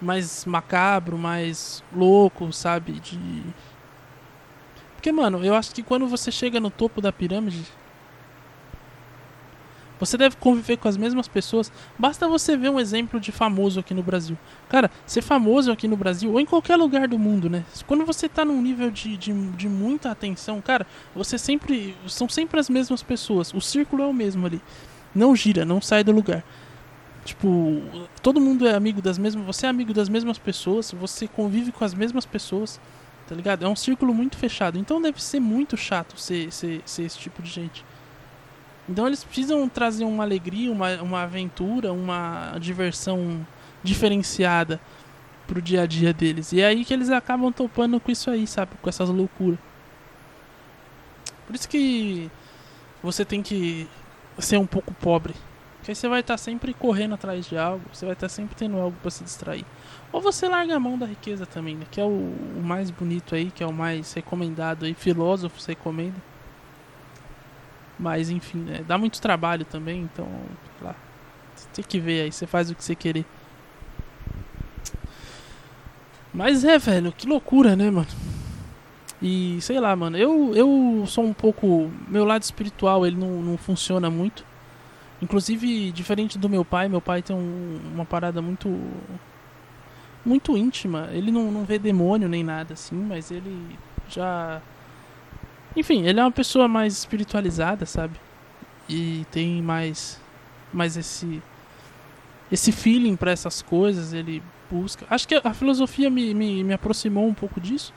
[0.00, 3.42] mais macabro, mais louco, sabe, de
[4.94, 7.64] Porque mano, eu acho que quando você chega no topo da pirâmide,
[9.98, 11.72] você deve conviver com as mesmas pessoas.
[11.98, 14.36] Basta você ver um exemplo de famoso aqui no Brasil.
[14.68, 17.64] Cara, ser famoso aqui no Brasil, ou em qualquer lugar do mundo, né?
[17.86, 21.96] Quando você tá num nível de, de, de muita atenção, cara, você sempre.
[22.06, 23.52] São sempre as mesmas pessoas.
[23.54, 24.60] O círculo é o mesmo ali.
[25.14, 26.44] Não gira, não sai do lugar.
[27.24, 27.82] Tipo,
[28.22, 29.44] todo mundo é amigo das mesmas.
[29.46, 32.80] Você é amigo das mesmas pessoas, você convive com as mesmas pessoas,
[33.26, 33.64] tá ligado?
[33.64, 34.78] É um círculo muito fechado.
[34.78, 37.84] Então deve ser muito chato ser, ser, ser esse tipo de gente.
[38.88, 43.46] Então eles precisam trazer uma alegria, uma, uma aventura, uma diversão
[43.82, 44.80] diferenciada
[45.46, 46.52] pro dia a dia deles.
[46.52, 48.72] E é aí que eles acabam topando com isso aí, sabe?
[48.80, 49.58] Com essas loucuras.
[51.46, 52.30] Por isso que
[53.02, 53.88] você tem que
[54.38, 55.34] ser um pouco pobre.
[55.78, 58.96] Porque você vai estar sempre correndo atrás de algo, você vai estar sempre tendo algo
[59.00, 59.64] para se distrair.
[60.12, 61.86] Ou você larga a mão da riqueza também, né?
[61.90, 66.20] Que é o, o mais bonito aí, que é o mais recomendado aí, filósofos recomendam.
[67.98, 68.84] Mas enfim, né?
[68.86, 70.28] dá muito trabalho também, então,
[70.82, 70.94] lá.
[71.72, 73.24] Tem que ver aí, você faz o que você querer.
[76.32, 78.06] Mas é, velho, que loucura, né, mano?
[79.22, 81.90] E sei lá, mano, eu, eu sou um pouco.
[82.06, 84.44] Meu lado espiritual ele não, não funciona muito.
[85.22, 88.68] Inclusive, diferente do meu pai, meu pai tem um, uma parada muito.
[90.24, 91.08] Muito íntima.
[91.12, 93.78] Ele não, não vê demônio nem nada assim, mas ele
[94.08, 94.60] já
[95.76, 98.18] enfim, ele é uma pessoa mais espiritualizada, sabe?
[98.88, 100.20] E tem mais
[100.72, 101.42] mais esse
[102.50, 105.06] esse feeling para essas coisas, ele busca.
[105.10, 107.92] Acho que a filosofia me, me, me aproximou um pouco disso.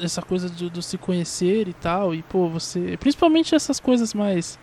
[0.00, 2.14] Essa coisa do, do, se conhecer e tal.
[2.14, 2.96] E, pô, você.
[2.98, 4.58] Principalmente essas coisas mais.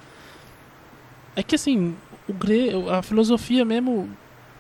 [1.36, 1.96] É que assim,
[2.28, 2.72] o gre...
[2.90, 4.10] a filosofia mesmo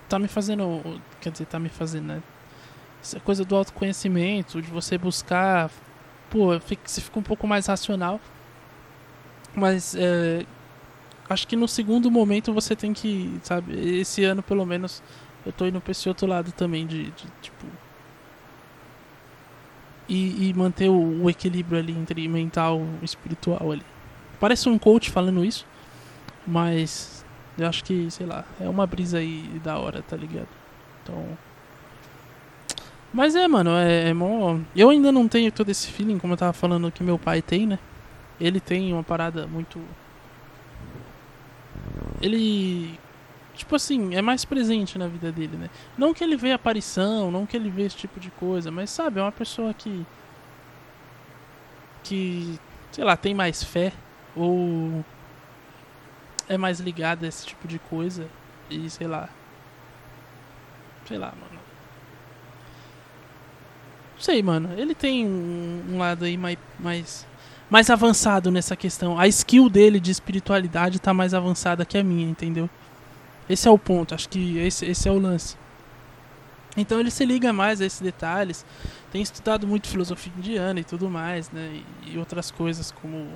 [0.08, 1.01] tá me fazendo.
[1.21, 2.23] Quer dizer, tá me fazendo, né?
[3.01, 5.69] Essa coisa do autoconhecimento, de você buscar
[6.36, 8.19] pô, você fica um pouco mais racional.
[9.56, 10.45] Mas é,
[11.30, 15.02] acho que no segundo momento você tem que, sabe, esse ano pelo menos
[15.45, 17.65] eu tô indo pra esse outro lado também de, de tipo.
[20.10, 23.86] E, e manter o, o, equilíbrio ali entre mental e espiritual ali.
[24.39, 25.65] Parece um coach falando isso,
[26.45, 27.26] mas
[27.58, 30.50] eu acho que, sei lá, é uma brisa aí da hora, tá ligado?
[31.02, 31.26] Então.
[33.15, 34.60] Mas é, mano, é, é mó...
[34.75, 37.65] Eu ainda não tenho todo esse feeling, como eu tava falando que meu pai tem,
[37.65, 37.80] né?
[38.38, 39.82] Ele tem uma parada muito.
[42.21, 42.99] Ele.
[43.54, 45.69] Tipo assim, é mais presente na vida dele, né?
[45.97, 49.17] Não que ele vê aparição, não que ele vê esse tipo de coisa, mas sabe,
[49.17, 50.06] é uma pessoa que.
[52.04, 52.60] que,
[52.91, 53.93] sei lá, tem mais fé
[54.36, 55.06] ou
[56.49, 58.28] é mais ligado a esse tipo de coisa
[58.69, 59.30] e sei lá.
[61.08, 61.54] Sei lá, mano.
[64.19, 64.69] Sei, mano.
[64.78, 67.25] Ele tem um, um lado aí mais, mais
[67.69, 69.19] mais avançado nessa questão.
[69.19, 72.69] A skill dele de espiritualidade tá mais avançada que a minha, entendeu?
[73.49, 75.58] Esse é o ponto, acho que esse, esse é o lance.
[76.78, 78.65] Então ele se liga mais a esses detalhes.
[79.12, 81.82] Tem estudado muito filosofia indiana e tudo mais, né?
[82.06, 83.30] E, e outras coisas como.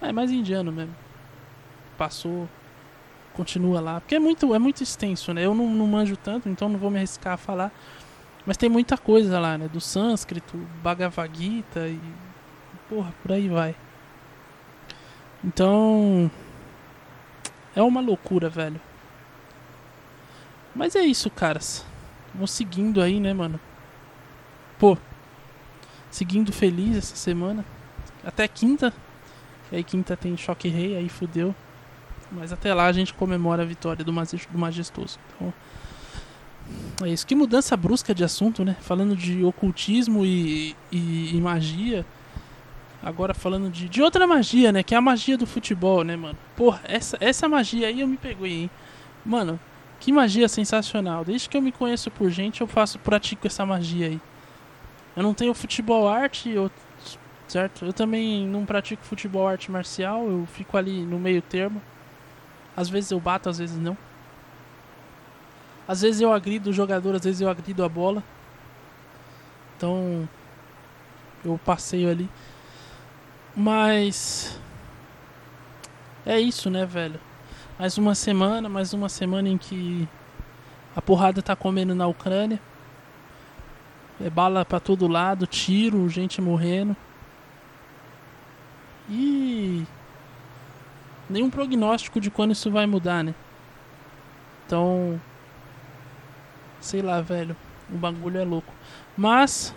[0.00, 0.94] É mais indiano mesmo.
[1.98, 2.48] Passou,
[3.34, 4.00] continua lá.
[4.00, 5.44] Porque é muito, é muito extenso, né?
[5.44, 7.72] Eu não, não manjo tanto, então não vou me arriscar a falar.
[8.44, 9.68] Mas tem muita coisa lá, né?
[9.68, 12.00] Do sânscrito, Bhagavad Gita e
[12.88, 13.74] porra, por aí vai.
[15.44, 16.30] Então.
[17.74, 18.80] É uma loucura, velho.
[20.74, 21.86] Mas é isso, caras.
[22.34, 23.58] Vamos seguindo aí, né, mano?
[24.78, 24.98] Pô.
[26.10, 27.64] Seguindo feliz essa semana.
[28.24, 28.92] Até quinta.
[29.70, 31.54] E aí quinta tem choque rei, aí fudeu.
[32.30, 35.18] Mas até lá a gente comemora a vitória do majestoso.
[35.36, 35.52] Então.
[37.02, 37.26] É isso.
[37.26, 38.76] Que mudança brusca de assunto, né?
[38.80, 42.06] Falando de ocultismo e, e, e magia.
[43.02, 44.82] Agora falando de, de outra magia, né?
[44.82, 46.38] Que é a magia do futebol, né, mano?
[46.56, 48.70] Porra, essa, essa magia aí eu me peguei, hein?
[49.24, 49.58] Mano,
[49.98, 51.24] que magia sensacional.
[51.24, 54.20] Desde que eu me conheço por gente, eu faço, pratico essa magia aí.
[55.16, 56.70] Eu não tenho futebol arte, eu,
[57.48, 57.84] certo?
[57.84, 61.82] Eu também não pratico futebol arte marcial, eu fico ali no meio termo.
[62.76, 63.96] Às vezes eu bato, às vezes não.
[65.86, 68.22] Às vezes eu agrido o jogador, às vezes eu agrido a bola.
[69.76, 70.28] Então,
[71.44, 72.28] eu passeio ali.
[73.54, 74.58] Mas.
[76.24, 77.20] É isso, né, velho?
[77.78, 80.08] Mais uma semana, mais uma semana em que
[80.94, 82.60] a porrada tá comendo na Ucrânia.
[84.20, 86.96] É bala pra todo lado, tiro, gente morrendo.
[89.10, 89.84] E.
[91.28, 93.34] Nenhum prognóstico de quando isso vai mudar, né?
[94.64, 95.20] Então.
[96.82, 97.56] Sei lá, velho.
[97.90, 98.72] O bagulho é louco.
[99.16, 99.74] Mas.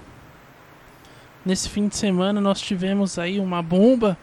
[1.46, 4.18] Nesse fim de semana nós tivemos aí uma bomba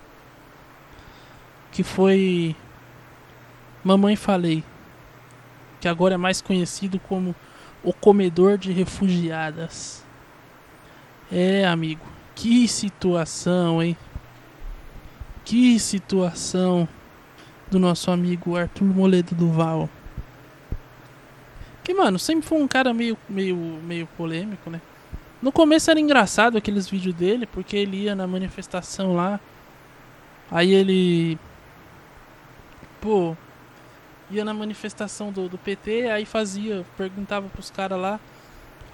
[1.71, 2.57] que foi
[3.85, 4.64] Mamãe Falei,
[5.81, 7.33] que agora é mais conhecido como
[7.83, 10.05] o comedor de refugiadas.
[11.31, 13.97] É, amigo, que situação, hein?
[15.45, 16.88] Que situação
[17.71, 19.88] do nosso amigo Arthur Moledo Duval.
[21.83, 24.81] Que, mano, sempre foi um cara meio, meio, meio polêmico, né?
[25.40, 29.40] No começo era engraçado aqueles vídeos dele, porque ele ia na manifestação lá.
[30.51, 31.38] Aí ele.
[33.01, 33.37] Pô.
[34.31, 38.21] Ia na manifestação do, do PT, aí fazia, perguntava pros caras lá.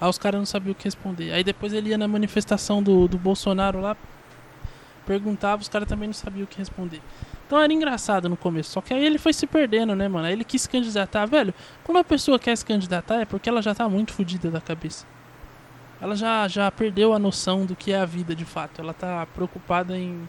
[0.01, 1.31] Aí os caras não sabiam o que responder.
[1.31, 3.95] Aí depois ele ia na manifestação do, do Bolsonaro lá.
[5.05, 7.01] Perguntava, os caras também não sabiam o que responder.
[7.49, 8.69] Então era engraçado no começo.
[8.69, 10.27] Só que aí ele foi se perdendo, né, mano?
[10.27, 11.25] Aí ele quis se candidatar.
[11.25, 11.51] Velho,
[11.83, 15.05] quando a pessoa quer se candidatar é porque ela já tá muito fodida da cabeça
[16.01, 18.81] ela já, já perdeu a noção do que é a vida de fato.
[18.81, 20.27] Ela está preocupada em,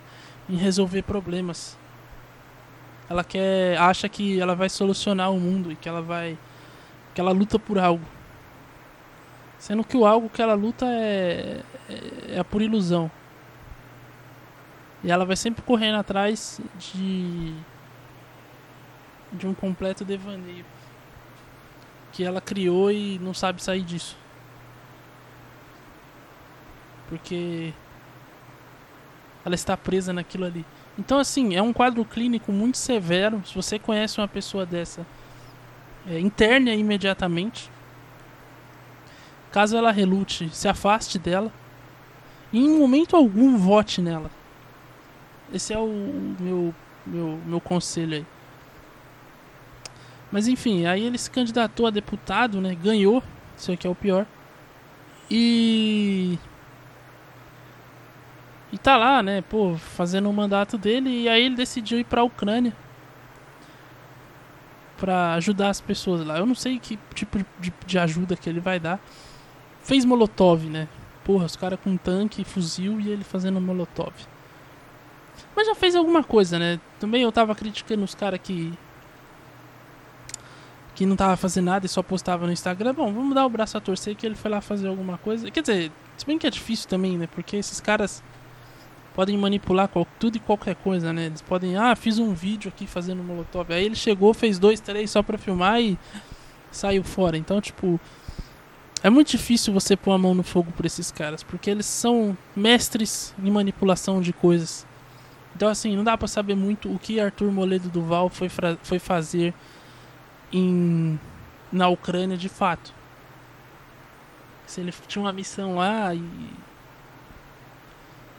[0.49, 1.79] em resolver problemas.
[3.09, 6.37] Ela quer, acha que ela vai solucionar o mundo e que ela vai,
[7.15, 8.05] que ela luta por algo.
[9.59, 13.11] Sendo que o algo que ela luta é, é, é por ilusão.
[15.03, 17.55] E ela vai sempre correndo atrás de
[19.33, 20.65] de um completo devaneio
[22.13, 24.17] que ela criou e não sabe sair disso.
[27.09, 27.73] Porque
[29.45, 30.65] ela está presa naquilo ali.
[30.99, 33.43] Então, assim, é um quadro clínico muito severo.
[33.47, 35.07] Se você conhece uma pessoa dessa,
[36.07, 37.71] é, interne imediatamente.
[39.51, 41.53] Caso ela relute, se afaste dela.
[42.53, 44.31] E em momento algum vote nela.
[45.53, 45.89] Esse é o
[46.39, 46.75] meu,
[47.07, 48.27] meu, meu conselho aí.
[50.31, 52.75] Mas enfim, aí ele se candidatou a deputado, né?
[52.75, 53.23] Ganhou.
[53.57, 54.27] Isso aqui é o pior.
[55.31, 56.39] E
[58.73, 61.11] e tá lá, né, pô, fazendo o mandato dele.
[61.23, 62.73] E aí ele decidiu ir pra Ucrânia.
[64.97, 66.39] Pra ajudar as pessoas lá.
[66.39, 69.01] Eu não sei que tipo de, de ajuda que ele vai dar.
[69.83, 70.89] Fez Molotov, né?
[71.25, 74.13] Porra, os caras com tanque, fuzil e ele fazendo Molotov.
[75.55, 76.81] Mas já fez alguma coisa, né?
[76.98, 78.72] Também eu tava criticando os caras que.
[80.94, 82.94] Que não tava fazendo nada e só postava no Instagram.
[82.94, 85.50] Bom, vamos dar o braço a torcer que ele foi lá fazer alguma coisa.
[85.50, 87.26] Quer dizer, se bem que é difícil também, né?
[87.26, 88.22] Porque esses caras
[89.14, 91.26] podem manipular qual, tudo e qualquer coisa, né?
[91.26, 93.72] Eles podem, ah, fiz um vídeo aqui fazendo molotov.
[93.72, 95.98] Aí ele chegou, fez dois, três só pra filmar e
[96.70, 97.37] saiu fora.
[97.37, 97.98] Então, tipo,
[99.03, 102.37] É muito difícil você pôr a mão no fogo por esses caras, porque eles são
[102.55, 104.87] mestres em manipulação de coisas.
[105.55, 108.49] Então, assim, não dá pra saber muito o que Arthur Moledo Duval foi,
[108.83, 109.53] foi fazer
[110.53, 111.19] em,
[111.73, 112.95] na Ucrânia de fato.
[114.67, 116.25] Se ele tinha uma missão lá e.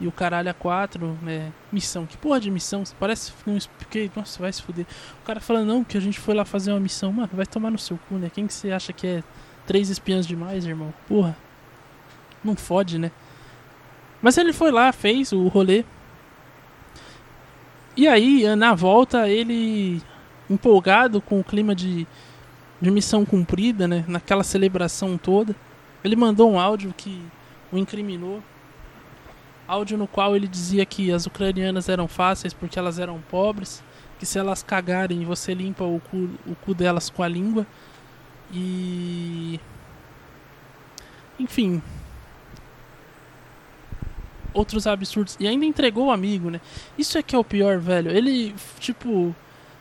[0.00, 1.52] E o caralho a quatro, né?
[1.70, 2.06] Missão.
[2.06, 2.82] Que porra de missão?
[2.98, 3.56] Parece um.
[3.78, 4.84] Porque, nossa, vai se fuder.
[5.22, 7.12] O cara fala, não, que a gente foi lá fazer uma missão.
[7.12, 8.28] Mano, vai tomar no seu cu, né?
[8.28, 9.22] Quem que você acha que é
[9.64, 10.92] três espiãs demais, irmão?
[11.06, 11.36] Porra.
[12.42, 13.12] Não fode, né?
[14.20, 15.84] Mas ele foi lá, fez o rolê.
[17.94, 20.02] E aí, na volta, ele
[20.48, 22.06] empolgado com o clima de,
[22.80, 24.04] de missão cumprida, né?
[24.08, 25.54] Naquela celebração toda.
[26.02, 27.22] Ele mandou um áudio que
[27.70, 28.42] o incriminou.
[29.68, 33.84] Áudio no qual ele dizia que as ucranianas eram fáceis porque elas eram pobres.
[34.18, 37.66] Que se elas cagarem, você limpa o cu, o cu delas com a língua.
[38.52, 39.60] E.
[41.38, 41.82] Enfim.
[44.54, 45.36] Outros absurdos.
[45.40, 46.60] E ainda entregou o amigo, né?
[46.98, 48.10] Isso é que é o pior, velho.
[48.10, 49.34] Ele, tipo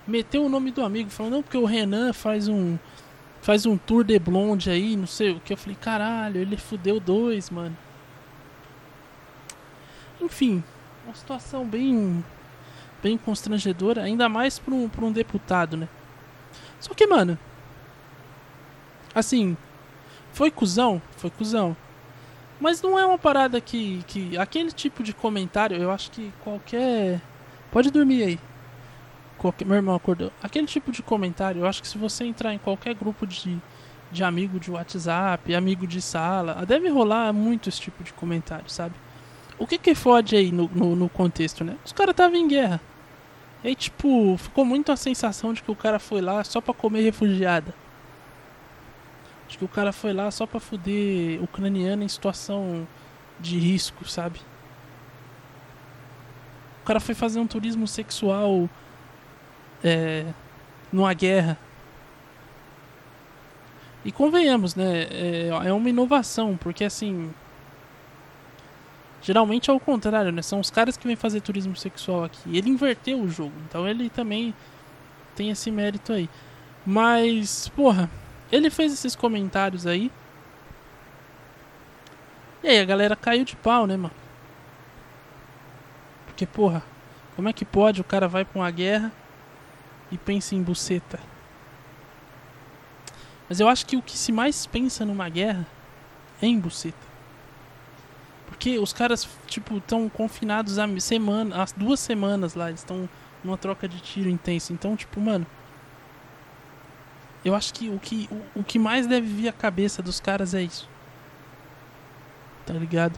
[0.07, 2.77] meteu o nome do amigo, falando, não, porque o Renan faz um.
[3.41, 5.53] Faz um tour de blonde aí, não sei o que.
[5.53, 7.75] Eu falei, caralho, ele fudeu dois, mano.
[10.21, 10.63] Enfim,
[11.05, 12.23] uma situação bem.
[13.01, 15.89] Bem constrangedora, ainda mais pra um, pra um deputado, né?
[16.79, 17.37] Só que, mano.
[19.15, 19.57] Assim.
[20.33, 21.01] Foi cuzão?
[21.17, 21.75] Foi cuzão.
[22.61, 24.37] Mas não é uma parada que, que.
[24.37, 27.19] Aquele tipo de comentário, eu acho que qualquer.
[27.71, 28.39] Pode dormir aí
[29.41, 30.31] qualquer, meu irmão acordou.
[30.41, 33.57] Aquele tipo de comentário, eu acho que se você entrar em qualquer grupo de,
[34.11, 38.93] de amigo de WhatsApp, amigo de sala, deve rolar muito esse tipo de comentário, sabe?
[39.57, 41.75] O que que fode aí no, no, no contexto, né?
[41.83, 42.79] Os caras estavam em guerra.
[43.63, 46.73] E aí, tipo, ficou muito a sensação de que o cara foi lá só pra
[46.73, 47.73] comer refugiada.
[49.51, 52.87] Acho que o cara foi lá só pra fuder ucraniano em situação
[53.37, 54.39] de risco, sabe?
[56.81, 58.69] O cara foi fazer um turismo sexual
[59.83, 60.25] é,
[60.89, 61.57] numa guerra.
[64.05, 65.01] E convenhamos, né?
[65.11, 67.29] É, é uma inovação, porque assim.
[69.21, 70.41] Geralmente é o contrário, né?
[70.41, 72.57] São os caras que vêm fazer turismo sexual aqui.
[72.57, 74.55] Ele inverteu o jogo, então ele também
[75.35, 76.29] tem esse mérito aí.
[76.85, 78.09] Mas, porra,
[78.51, 80.11] ele fez esses comentários aí.
[82.63, 84.13] E aí a galera caiu de pau, né, mano?
[86.25, 86.83] Porque, porra,
[87.35, 88.01] como é que pode?
[88.01, 89.11] O cara vai pra uma guerra
[90.11, 91.19] e pensa em buceta.
[93.47, 95.65] Mas eu acho que o que se mais pensa numa guerra
[96.41, 97.11] é em buceta.
[98.47, 103.09] Porque os caras, tipo, estão confinados há semana, há duas semanas lá, eles estão
[103.43, 104.71] numa troca de tiro intensa.
[104.71, 105.47] Então, tipo, mano,
[107.43, 110.53] eu acho que o que, o, o que mais deve vir à cabeça dos caras
[110.53, 110.89] é isso.
[112.65, 113.17] Tá ligado?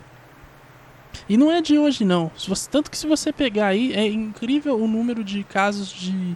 [1.29, 2.31] E não é de hoje não.
[2.47, 6.35] Você, tanto que se você pegar aí, é incrível o número de casos de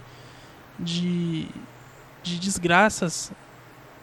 [0.78, 1.48] de,
[2.22, 3.32] de desgraças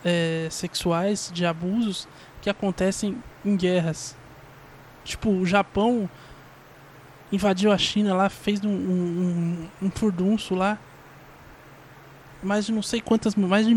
[0.03, 2.07] é, sexuais, de abusos
[2.41, 4.15] que acontecem em guerras.
[5.03, 6.09] Tipo, o Japão
[7.31, 10.77] invadiu a China lá, fez um, um, um furdunço lá.
[12.45, 13.35] Mais de não sei quantas.
[13.35, 13.73] Mais de.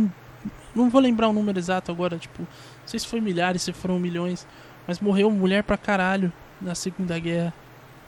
[0.74, 2.42] Não vou lembrar o número exato agora, tipo.
[2.42, 4.46] Não sei se foi milhares, se foram milhões.
[4.86, 7.54] Mas morreu mulher pra caralho na Segunda Guerra.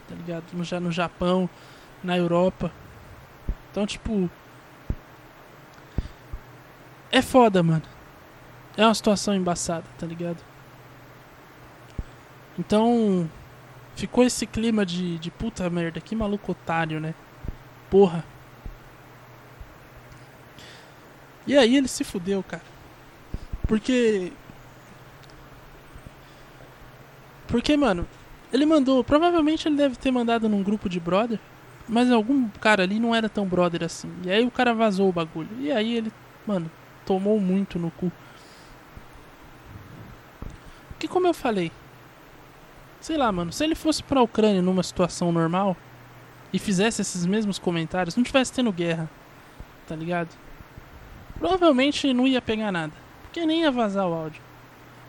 [0.07, 0.45] Tá ligado?
[0.53, 1.49] No, no Japão,
[2.05, 2.71] na Europa.
[3.71, 4.31] Então, tipo.
[7.11, 7.83] É foda, mano.
[8.77, 10.39] É uma situação embaçada, tá ligado?
[12.59, 13.29] Então,
[13.97, 17.15] ficou esse clima de, de puta merda, que maluco otário, né?
[17.89, 18.25] Porra.
[21.47, 22.63] E aí ele se fudeu, cara.
[23.67, 24.33] Porque.
[27.47, 28.07] Porque, mano,
[28.53, 29.03] ele mandou.
[29.03, 31.39] Provavelmente ele deve ter mandado num grupo de brother.
[31.89, 34.13] Mas algum cara ali não era tão brother assim.
[34.25, 35.49] E aí o cara vazou o bagulho.
[35.59, 36.13] E aí ele,
[36.47, 36.71] mano,
[37.05, 38.13] tomou muito no cu.
[40.99, 41.73] Que como eu falei,
[43.01, 45.77] sei lá, mano, se ele fosse pra Ucrânia numa situação normal
[46.53, 49.11] e fizesse esses mesmos comentários, não tivesse tendo guerra,
[49.89, 50.29] tá ligado?
[51.41, 54.41] Provavelmente não ia pegar nada, porque nem ia vazar o áudio.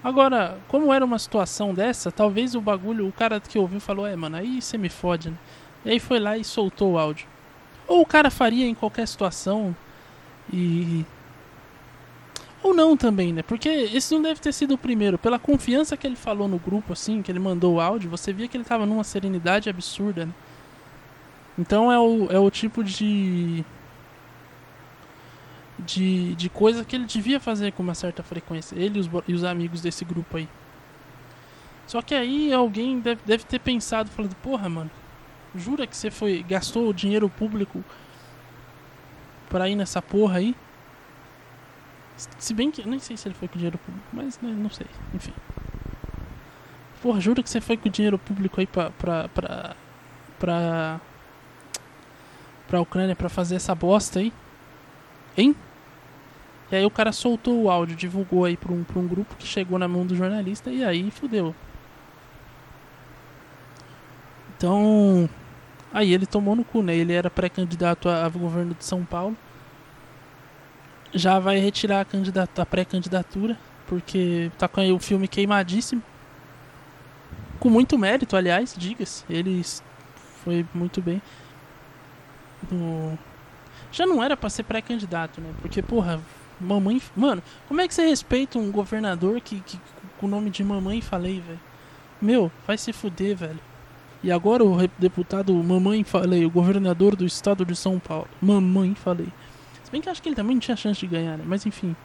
[0.03, 4.15] Agora, como era uma situação dessa, talvez o bagulho, o cara que ouviu falou, é,
[4.15, 5.37] mano, aí você me fode, né?
[5.85, 7.27] E aí foi lá e soltou o áudio.
[7.87, 9.75] Ou o cara faria em qualquer situação
[10.51, 11.05] e
[12.63, 13.41] ou não também, né?
[13.41, 15.17] Porque esse não deve ter sido o primeiro.
[15.17, 18.47] Pela confiança que ele falou no grupo, assim, que ele mandou o áudio, você via
[18.47, 20.33] que ele tava numa serenidade absurda, né?
[21.57, 23.65] Então é o, é o tipo de.
[25.85, 28.75] De, de coisa que ele devia fazer com uma certa frequência.
[28.75, 30.47] Ele e os, e os amigos desse grupo aí.
[31.87, 34.91] Só que aí alguém deve, deve ter pensado, falando, porra, mano,
[35.55, 37.83] jura que você foi gastou o dinheiro público
[39.49, 40.55] pra ir nessa porra aí?
[42.37, 42.87] Se bem que.
[42.87, 44.87] Nem sei se ele foi com dinheiro público, mas né, não sei.
[45.13, 45.33] Enfim.
[47.01, 48.91] Porra, jura que você foi com dinheiro público aí pra.
[48.91, 49.27] pra.
[49.29, 49.75] pra.
[50.39, 51.01] pra,
[52.67, 54.31] pra Ucrânia pra fazer essa bosta aí?
[55.35, 55.55] Hein?
[56.71, 59.45] E aí o cara soltou o áudio, divulgou aí pra um, pra um grupo que
[59.45, 61.53] chegou na mão do jornalista e aí fudeu.
[64.55, 65.29] Então.
[65.93, 66.95] Aí ele tomou no cu, né?
[66.95, 69.35] Ele era pré-candidato a, a governo de São Paulo
[71.13, 73.57] já vai retirar a, a pré-candidatura,
[73.87, 76.01] porque tá com o filme queimadíssimo.
[77.59, 79.23] Com muito mérito, aliás, diga-se.
[79.29, 79.61] Ele
[80.43, 81.21] foi muito bem.
[82.71, 83.17] No...
[83.91, 85.53] Já não era para ser pré-candidato, né?
[85.61, 86.19] Porque, porra,
[86.61, 87.01] mamãe.
[87.15, 89.79] Mano, como é que você respeita um governador que, que
[90.19, 91.59] com o nome de mamãe falei, velho?
[92.21, 93.59] Meu, vai se fuder, velho.
[94.23, 98.27] E agora o deputado Mamãe Falei, o governador do estado de São Paulo.
[98.39, 99.27] Mamãe Falei.
[99.83, 101.43] Se bem que acho que ele também não tinha chance de ganhar, né?
[101.45, 101.95] Mas enfim.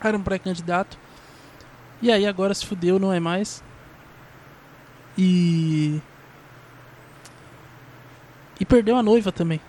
[0.00, 0.98] Era um pré-candidato.
[2.00, 3.62] E aí agora se fudeu, não é mais.
[5.18, 6.00] E.
[8.58, 9.60] E perdeu a noiva também.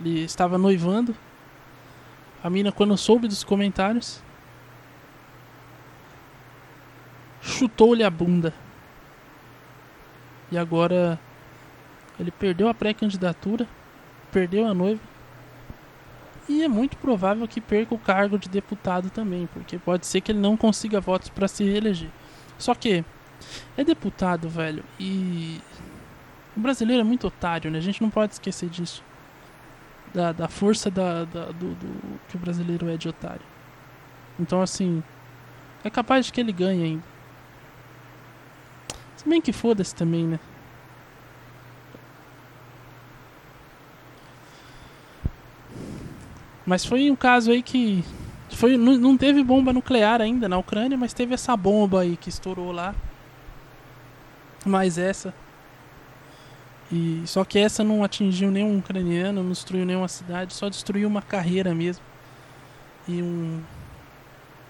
[0.00, 1.14] Ele estava noivando.
[2.42, 4.22] A mina, quando soube dos comentários,
[7.40, 8.52] chutou-lhe a bunda.
[10.50, 11.18] E agora
[12.18, 13.66] ele perdeu a pré-candidatura,
[14.30, 15.00] perdeu a noiva
[16.48, 20.32] e é muito provável que perca o cargo de deputado também, porque pode ser que
[20.32, 22.10] ele não consiga votos para se reeleger.
[22.58, 23.04] Só que
[23.76, 25.60] é deputado, velho, e
[26.56, 27.78] o brasileiro é muito otário, né?
[27.78, 29.02] A gente não pode esquecer disso.
[30.14, 33.44] Da, da força da, da do, do, que o brasileiro é de otário.
[34.38, 35.02] Então, assim,
[35.82, 37.04] é capaz de que ele ganhe ainda.
[39.16, 40.40] Se bem que foda-se também, né?
[46.66, 48.04] Mas foi um caso aí que.
[48.50, 52.28] Foi, não, não teve bomba nuclear ainda na Ucrânia, mas teve essa bomba aí que
[52.28, 52.94] estourou lá.
[54.64, 55.34] Mais essa.
[56.92, 61.22] E, só que essa não atingiu nenhum ucraniano, não destruiu nenhuma cidade, só destruiu uma
[61.22, 62.04] carreira mesmo.
[63.08, 63.62] E um.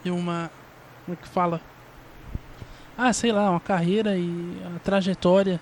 [0.05, 0.49] E uma.
[1.05, 1.61] Como é que fala?
[2.97, 5.61] Ah, sei lá, uma carreira e a trajetória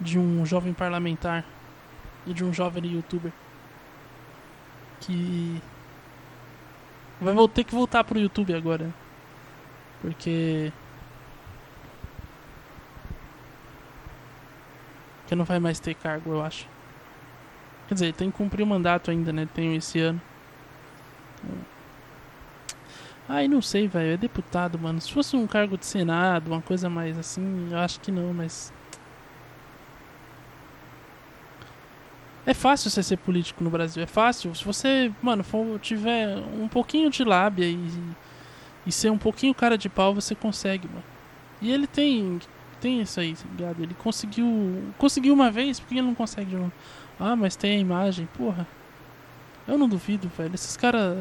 [0.00, 1.44] de um jovem parlamentar
[2.26, 3.32] e de um jovem youtuber
[5.00, 5.62] que
[7.20, 8.92] vai ter que voltar pro YouTube agora.
[10.00, 10.72] Porque
[15.26, 16.68] que não vai mais ter cargo, eu acho.
[17.88, 19.48] Quer dizer, tem que cumprir o mandato ainda, né?
[19.54, 20.20] Tem esse ano.
[23.28, 24.14] Ai, não sei, velho.
[24.14, 25.00] É deputado, mano.
[25.00, 28.72] Se fosse um cargo de Senado, uma coisa mais assim, eu acho que não, mas
[32.46, 34.54] É fácil você ser político no Brasil, é fácil.
[34.54, 37.90] Se você, mano, for, tiver um pouquinho de lábia e,
[38.86, 41.02] e ser um pouquinho cara de pau, você consegue, mano.
[41.60, 42.38] E ele tem
[42.86, 43.82] tem isso aí, tá ligado?
[43.82, 44.46] Ele conseguiu
[44.96, 46.72] conseguiu uma vez, por que ele não consegue de novo?
[47.18, 48.66] Ah, mas tem a imagem, porra.
[49.66, 50.54] Eu não duvido, velho.
[50.54, 51.18] Esses caras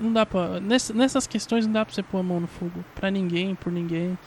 [0.00, 0.58] não dá pra.
[0.60, 2.82] nessas questões não dá pra você pôr a mão no fogo.
[2.94, 4.18] Pra ninguém, por ninguém.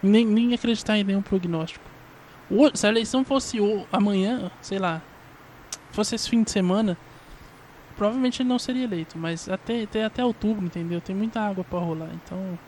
[0.00, 1.84] Nem, nem acreditar em nenhum prognóstico.
[2.74, 3.58] se a eleição fosse
[3.90, 5.02] amanhã, sei lá,
[5.90, 6.96] fosse esse fim de semana,
[7.96, 11.00] provavelmente ele não seria eleito, mas até, até, até outubro, entendeu?
[11.00, 12.58] Tem muita água para rolar, então.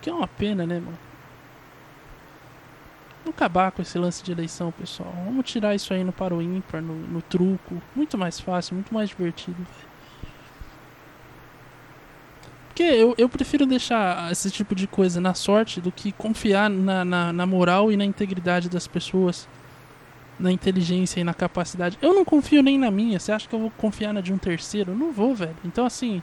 [0.00, 0.98] Que é uma pena, né, mano?
[3.22, 5.12] Vamos acabar com esse lance de eleição, pessoal.
[5.24, 7.80] Vamos tirar isso aí no paro ímpar, no, no truco.
[7.94, 9.66] Muito mais fácil, muito mais divertido.
[12.68, 17.04] Porque eu, eu prefiro deixar esse tipo de coisa na sorte do que confiar na,
[17.04, 19.46] na, na moral e na integridade das pessoas
[20.38, 21.98] na inteligência e na capacidade.
[22.00, 23.20] Eu não confio nem na minha.
[23.20, 24.94] Você acha que eu vou confiar na de um terceiro?
[24.94, 25.56] não vou, velho.
[25.64, 26.22] Então, assim.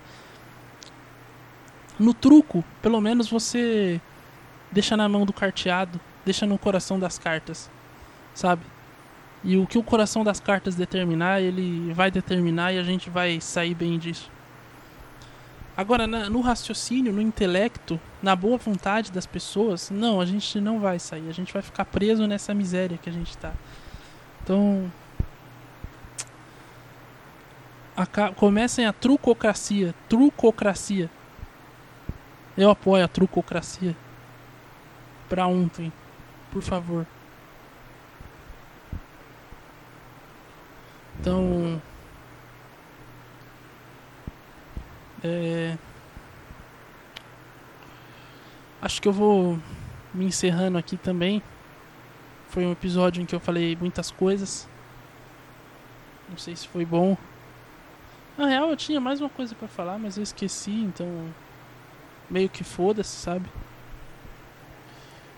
[1.99, 3.99] No truco, pelo menos você
[4.71, 7.69] deixa na mão do carteado, deixa no coração das cartas,
[8.33, 8.63] sabe?
[9.43, 13.39] E o que o coração das cartas determinar, ele vai determinar e a gente vai
[13.39, 14.29] sair bem disso.
[15.77, 20.97] Agora, no raciocínio, no intelecto, na boa vontade das pessoas, não, a gente não vai
[20.97, 21.29] sair.
[21.29, 23.53] A gente vai ficar preso nessa miséria que a gente está.
[24.43, 24.91] Então.
[27.95, 29.93] A, comecem a trucocracia.
[30.09, 31.11] Trucocracia.
[32.57, 33.95] Eu apoio a trucocracia.
[35.29, 35.93] Pra ontem.
[36.51, 37.05] Por favor.
[41.19, 41.79] Então.
[45.23, 45.77] É.
[48.81, 49.59] Acho que eu vou
[50.13, 51.43] me encerrando aqui também.
[52.47, 54.67] Foi um episódio em que eu falei muitas coisas.
[56.29, 57.15] Não sei se foi bom.
[58.37, 61.33] Na real, eu tinha mais uma coisa para falar, mas eu esqueci, então
[62.29, 63.45] Meio que foda-se, sabe?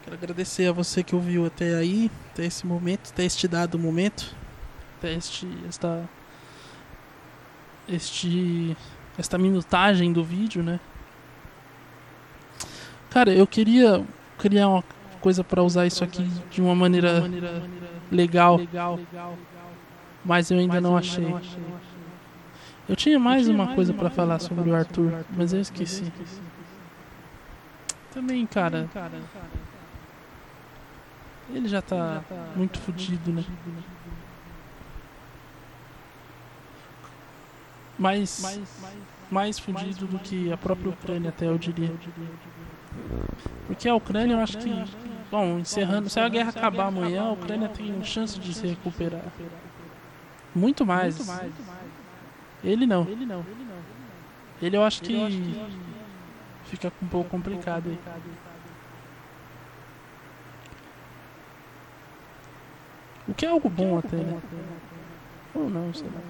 [0.04, 4.36] Quero agradecer a você que ouviu até aí, até esse momento, até este dado momento,
[4.98, 6.10] até este, esta,
[7.88, 8.76] este,
[9.18, 10.80] esta minutagem do vídeo, né?
[13.10, 14.04] Cara, eu queria
[14.38, 14.84] criar uma
[15.22, 17.24] coisa para usar isso aqui de uma maneira
[18.12, 18.60] legal,
[20.24, 21.36] mas eu ainda não achei.
[22.88, 26.12] Eu tinha mais uma coisa para falar sobre o Arthur, mas eu esqueci.
[28.14, 28.90] Também, cara.
[31.52, 32.24] Ele já tá
[32.56, 33.44] muito fodido, né?
[37.98, 38.60] Mais,
[39.30, 41.94] mais fudido do que a própria Ucrânia, até eu diria.
[43.68, 44.70] Porque a Ucrânia, eu acho que.
[45.30, 46.10] Bom, encerrando.
[46.10, 49.26] Se a guerra acabar amanhã, a Ucrânia tem chance de se recuperar.
[50.56, 51.18] Muito mais.
[52.64, 53.08] Ele não.
[54.62, 55.16] Ele eu acho que
[56.70, 58.00] fica um pouco complicado aí.
[63.28, 64.42] O que é algo bom até, né?
[65.54, 66.22] Ou não, sei lá.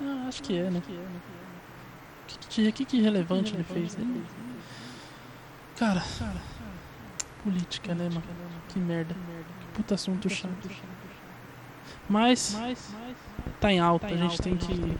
[0.00, 0.82] Ah, acho que é, né?
[2.24, 3.94] O que, que, que relevante ele fez?
[3.96, 4.24] Ele...
[5.76, 6.02] Cara,
[7.42, 8.22] política, né, mano?
[8.68, 9.14] Que merda.
[9.14, 10.70] Que puta assunto chato.
[12.08, 12.56] Mas,
[13.60, 14.96] tá em alta, a gente tem que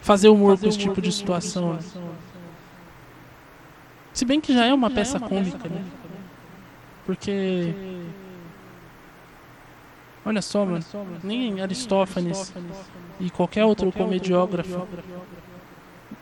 [0.00, 1.74] fazer humor com esse tipo de situação.
[1.74, 1.80] Né?
[4.24, 5.84] Se bem que já é uma peça cômica, né?
[7.04, 7.74] Porque
[10.24, 10.82] Olha só, mano.
[11.22, 12.50] Nem Aristófanes
[13.20, 14.88] e qualquer outro comediógrafo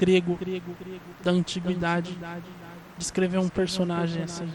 [0.00, 0.36] grego
[1.22, 2.18] da antiguidade
[2.98, 4.48] descrever um personagem assim.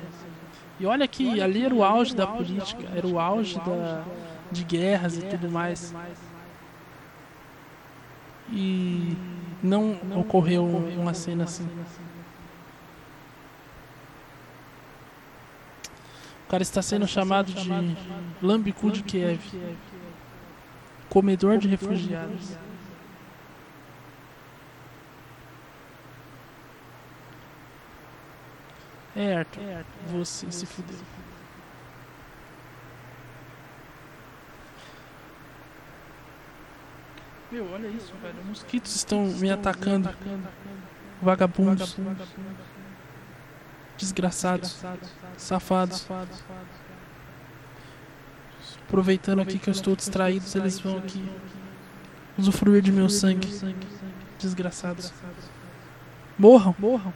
[0.78, 4.04] E olha que ali era o auge da política, era o auge da,
[4.52, 5.95] de guerras e tudo mais.
[8.52, 9.16] E
[9.64, 11.66] não ocorreu uma cena assim.
[16.48, 17.70] O cara está sendo chamado de
[18.41, 19.41] Lambicu de Kiev.
[21.10, 22.58] Comedor de refugiados.
[29.14, 30.95] É, Arthur, você se fudeu.
[37.52, 38.45] Meu, olha isso, velho.
[38.45, 40.10] Mosquitos estão me atacando.
[41.22, 41.98] Vagabundos.
[43.98, 44.84] Desgraçados.
[45.38, 46.08] Safados.
[48.88, 51.24] Aproveitando aqui que eu estou distraído, eles vão aqui
[52.38, 53.48] usufruir de meu sangue.
[54.39, 55.12] Desgraçados.
[56.38, 56.76] Morram.
[56.78, 57.14] Morram.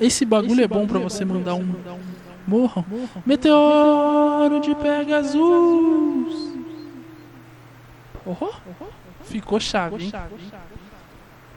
[0.00, 1.74] Esse bagulho é bom para você mandar um.
[2.46, 2.84] Morram.
[3.24, 6.50] Meteoro de Pegasus.
[8.26, 8.52] Oh,
[9.24, 10.12] ficou chave, hein?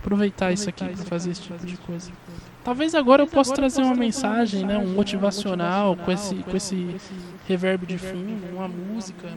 [0.03, 2.11] Aproveitar isso aqui para fazer esse tipo de coisa.
[2.61, 6.97] Talvez agora eu possa trazer uma mensagem, né, um motivacional com esse, com esse
[7.47, 9.29] reverb de fundo, uma música.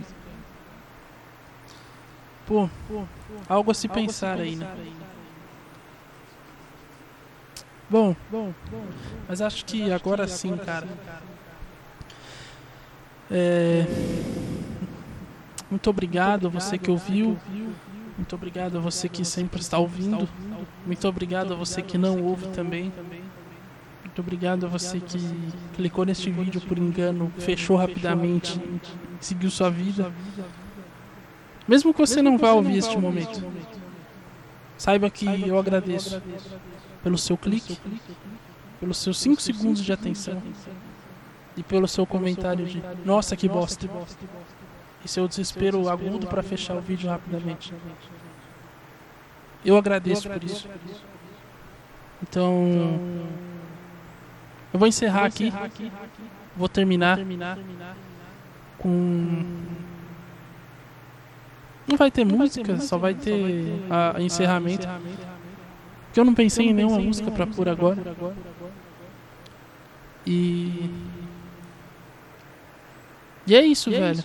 [2.47, 2.69] Pô,
[3.49, 4.69] algo a se pensar aí, né?
[7.89, 8.17] Bom,
[9.29, 10.89] mas acho que agora sim, cara.
[13.31, 13.85] É...
[15.71, 17.39] Muito obrigado a você que ouviu.
[18.17, 20.29] Muito obrigado a você que sempre está ouvindo.
[20.87, 22.93] Muito obrigado a você que não ouve também.
[24.05, 25.19] Muito obrigado a você que
[25.75, 28.59] clicou neste vídeo por engano, fechou rapidamente,
[29.21, 30.11] seguiu sua vida.
[31.69, 33.45] Mesmo que você não vá ouvir este momento,
[34.79, 36.23] saiba que eu agradeço
[37.03, 37.79] pelo seu clique,
[38.81, 40.43] pelos seus 5 segundos de atenção
[41.55, 43.87] e pelo seu comentário de nossa que bosta
[45.07, 47.73] e seu desespero agudo para fechar o vídeo rapidamente.
[49.65, 50.69] Eu agradeço por isso.
[52.21, 52.67] Então,
[54.73, 55.53] eu vou encerrar aqui.
[56.57, 57.19] Vou terminar
[58.79, 59.45] com.
[61.87, 64.89] Não vai ter música, só vai ter a encerramento.
[66.07, 68.03] Porque eu não pensei em nenhuma música para pôr agora.
[70.27, 70.91] E.
[73.47, 74.25] E é isso, velho.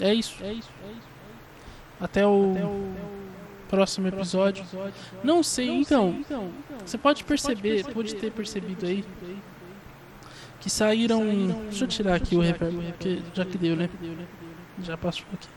[0.00, 0.36] É isso.
[0.42, 0.70] É isso.
[2.00, 2.94] Até o, Até o
[3.68, 4.64] próximo episódio.
[5.22, 6.22] Não sei, então.
[6.84, 9.04] Você pode perceber, pode ter percebido aí
[10.60, 11.22] que saíram.
[11.68, 13.88] Deixa eu tirar aqui o reverb, porque já que deu, né?
[14.82, 15.48] Já passou aqui.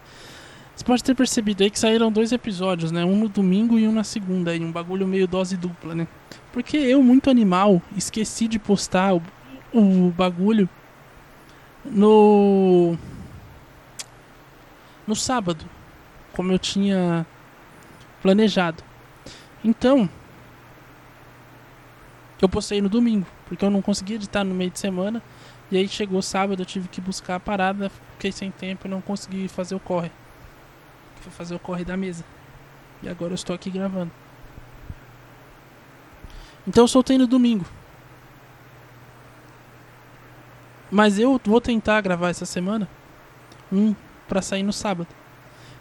[0.76, 3.06] Você pode ter percebido aí que saíram dois episódios, né?
[3.06, 6.08] Um no domingo e um na segunda, aí, um bagulho meio dose dupla, né?
[6.52, 9.22] Porque eu, muito animal, esqueci de postar o,
[9.74, 10.68] o bagulho
[11.86, 12.98] no.
[15.08, 15.66] no sábado,
[16.34, 17.26] como eu tinha
[18.22, 18.84] planejado.
[19.64, 20.10] Então,
[22.42, 25.22] eu postei no domingo, porque eu não conseguia editar no meio de semana.
[25.70, 29.00] E aí chegou sábado, eu tive que buscar a parada, fiquei sem tempo e não
[29.00, 30.12] consegui fazer o corre.
[31.22, 32.26] Fui fazer o corre da mesa.
[33.02, 34.12] E agora eu estou aqui gravando.
[36.68, 37.66] Então eu soltei no domingo.
[40.92, 42.88] Mas eu vou tentar gravar essa semana
[43.72, 43.96] um
[44.28, 45.08] para sair no sábado.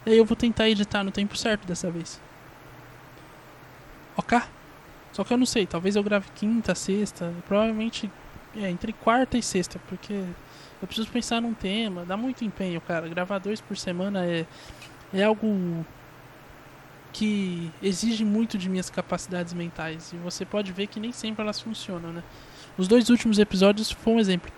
[0.05, 2.19] E aí eu vou tentar editar no tempo certo dessa vez.
[4.15, 4.39] Ok?
[5.11, 8.09] Só que eu não sei, talvez eu grave quinta, sexta, provavelmente
[8.55, 10.13] é, entre quarta e sexta, porque
[10.81, 13.07] eu preciso pensar num tema, dá muito empenho, cara.
[13.09, 14.45] Gravar dois por semana é
[15.13, 15.85] é algo
[17.11, 20.13] que exige muito de minhas capacidades mentais.
[20.13, 22.23] E você pode ver que nem sempre elas funcionam, né?
[22.77, 24.51] Os dois últimos episódios foi um exemplo.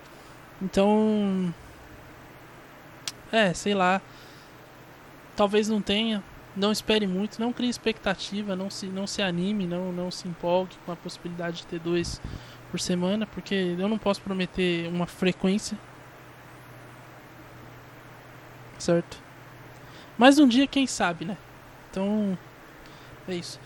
[0.60, 1.52] Então.
[3.30, 4.00] É, sei lá.
[5.36, 6.22] Talvez não tenha.
[6.56, 10.76] Não espere muito, não crie expectativa, não se, não se anime, não, não se empolgue
[10.86, 12.20] com a possibilidade de ter dois
[12.70, 15.76] por semana, porque eu não posso prometer uma frequência.
[18.78, 19.20] Certo?
[20.16, 21.36] Mas um dia, quem sabe, né?
[21.90, 22.38] Então,
[23.26, 23.58] é isso.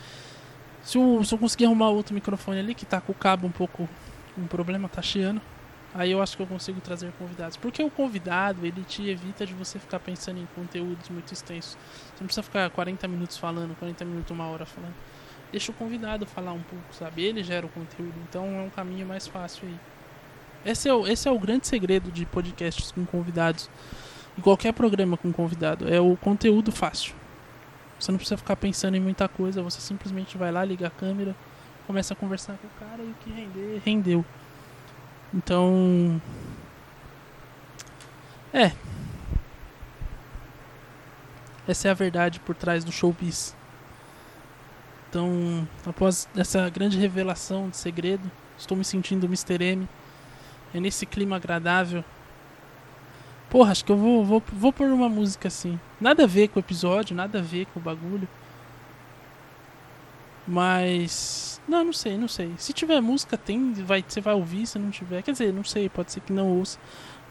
[0.83, 3.51] Se eu, se eu conseguir arrumar outro microfone ali, que tá com o cabo um
[3.51, 3.89] pouco
[4.37, 5.43] um problema, tá chiando,
[5.95, 7.57] aí eu acho que eu consigo trazer convidados.
[7.57, 11.73] Porque o convidado, ele te evita de você ficar pensando em conteúdos muito extensos.
[11.73, 14.95] Você não precisa ficar 40 minutos falando, 40 minutos, uma hora falando.
[15.51, 17.23] Deixa o convidado falar um pouco, sabe?
[17.23, 19.77] Ele gera o conteúdo, então é um caminho mais fácil aí.
[20.65, 23.71] Esse é o, esse é o grande segredo de podcasts com convidados
[24.37, 25.89] em qualquer programa com convidado.
[25.93, 27.15] É o conteúdo fácil.
[27.99, 31.35] Você não precisa ficar pensando em muita coisa, você simplesmente vai lá, liga a câmera,
[31.87, 34.25] começa a conversar com o cara e o que render, rendeu.
[35.33, 36.21] Então.
[38.53, 38.73] É.
[41.67, 43.55] Essa é a verdade por trás do showbiz.
[45.09, 49.63] Então, após essa grande revelação de segredo, estou me sentindo Mr.
[49.63, 49.89] M.
[50.75, 52.05] É nesse clima agradável
[53.51, 55.81] Porra, acho que eu vou, vou, vou pôr uma música assim.
[56.01, 58.29] Nada a ver com o episódio, nada a ver com o bagulho.
[60.49, 61.61] Mas.
[61.69, 62.55] Não, não sei, não sei.
[62.57, 65.23] Se tiver música, tem, vai, você vai ouvir, se não tiver.
[65.23, 66.79] Quer dizer, não sei, pode ser que não ouça.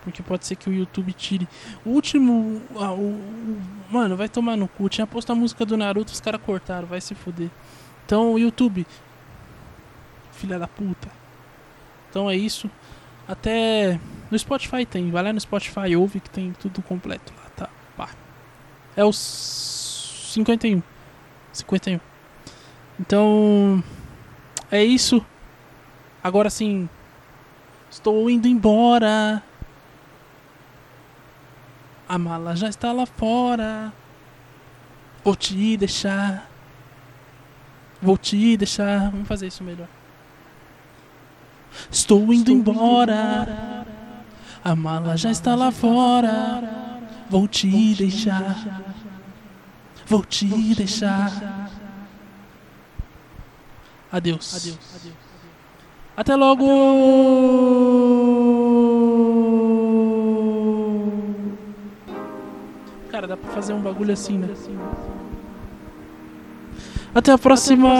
[0.03, 1.47] Porque pode ser que o YouTube tire.
[1.83, 2.61] O último.
[2.75, 4.87] Ah, o, o, mano, vai tomar no cu.
[4.87, 7.49] Tinha posto a música do Naruto, os caras cortaram, vai se fuder.
[8.05, 8.85] Então, YouTube.
[10.31, 11.09] Filha da puta.
[12.09, 12.69] Então é isso.
[13.27, 13.99] Até
[14.31, 17.69] no Spotify tem, vai lá no Spotify, ouve que tem tudo completo lá, tá?
[17.97, 18.09] Pá.
[18.95, 20.81] É os 51.
[21.51, 21.99] 51.
[22.99, 23.83] Então,
[24.71, 25.23] é isso.
[26.23, 26.89] Agora sim,
[27.89, 29.41] estou indo embora.
[32.09, 33.93] A mala já está lá fora.
[35.23, 36.49] Vou te deixar.
[38.01, 39.11] Vou te deixar.
[39.11, 39.87] Vamos fazer isso melhor.
[41.91, 43.85] Estou indo embora.
[44.63, 46.61] A mala já está lá fora.
[47.29, 48.55] Vou te deixar.
[50.07, 51.66] Vou te deixar.
[54.17, 54.55] Adeus.
[54.55, 54.77] Adeus.
[56.15, 56.65] Até logo.
[63.11, 64.47] Cara, dá pra fazer um bagulho assim, né?
[67.13, 67.93] Até a próxima.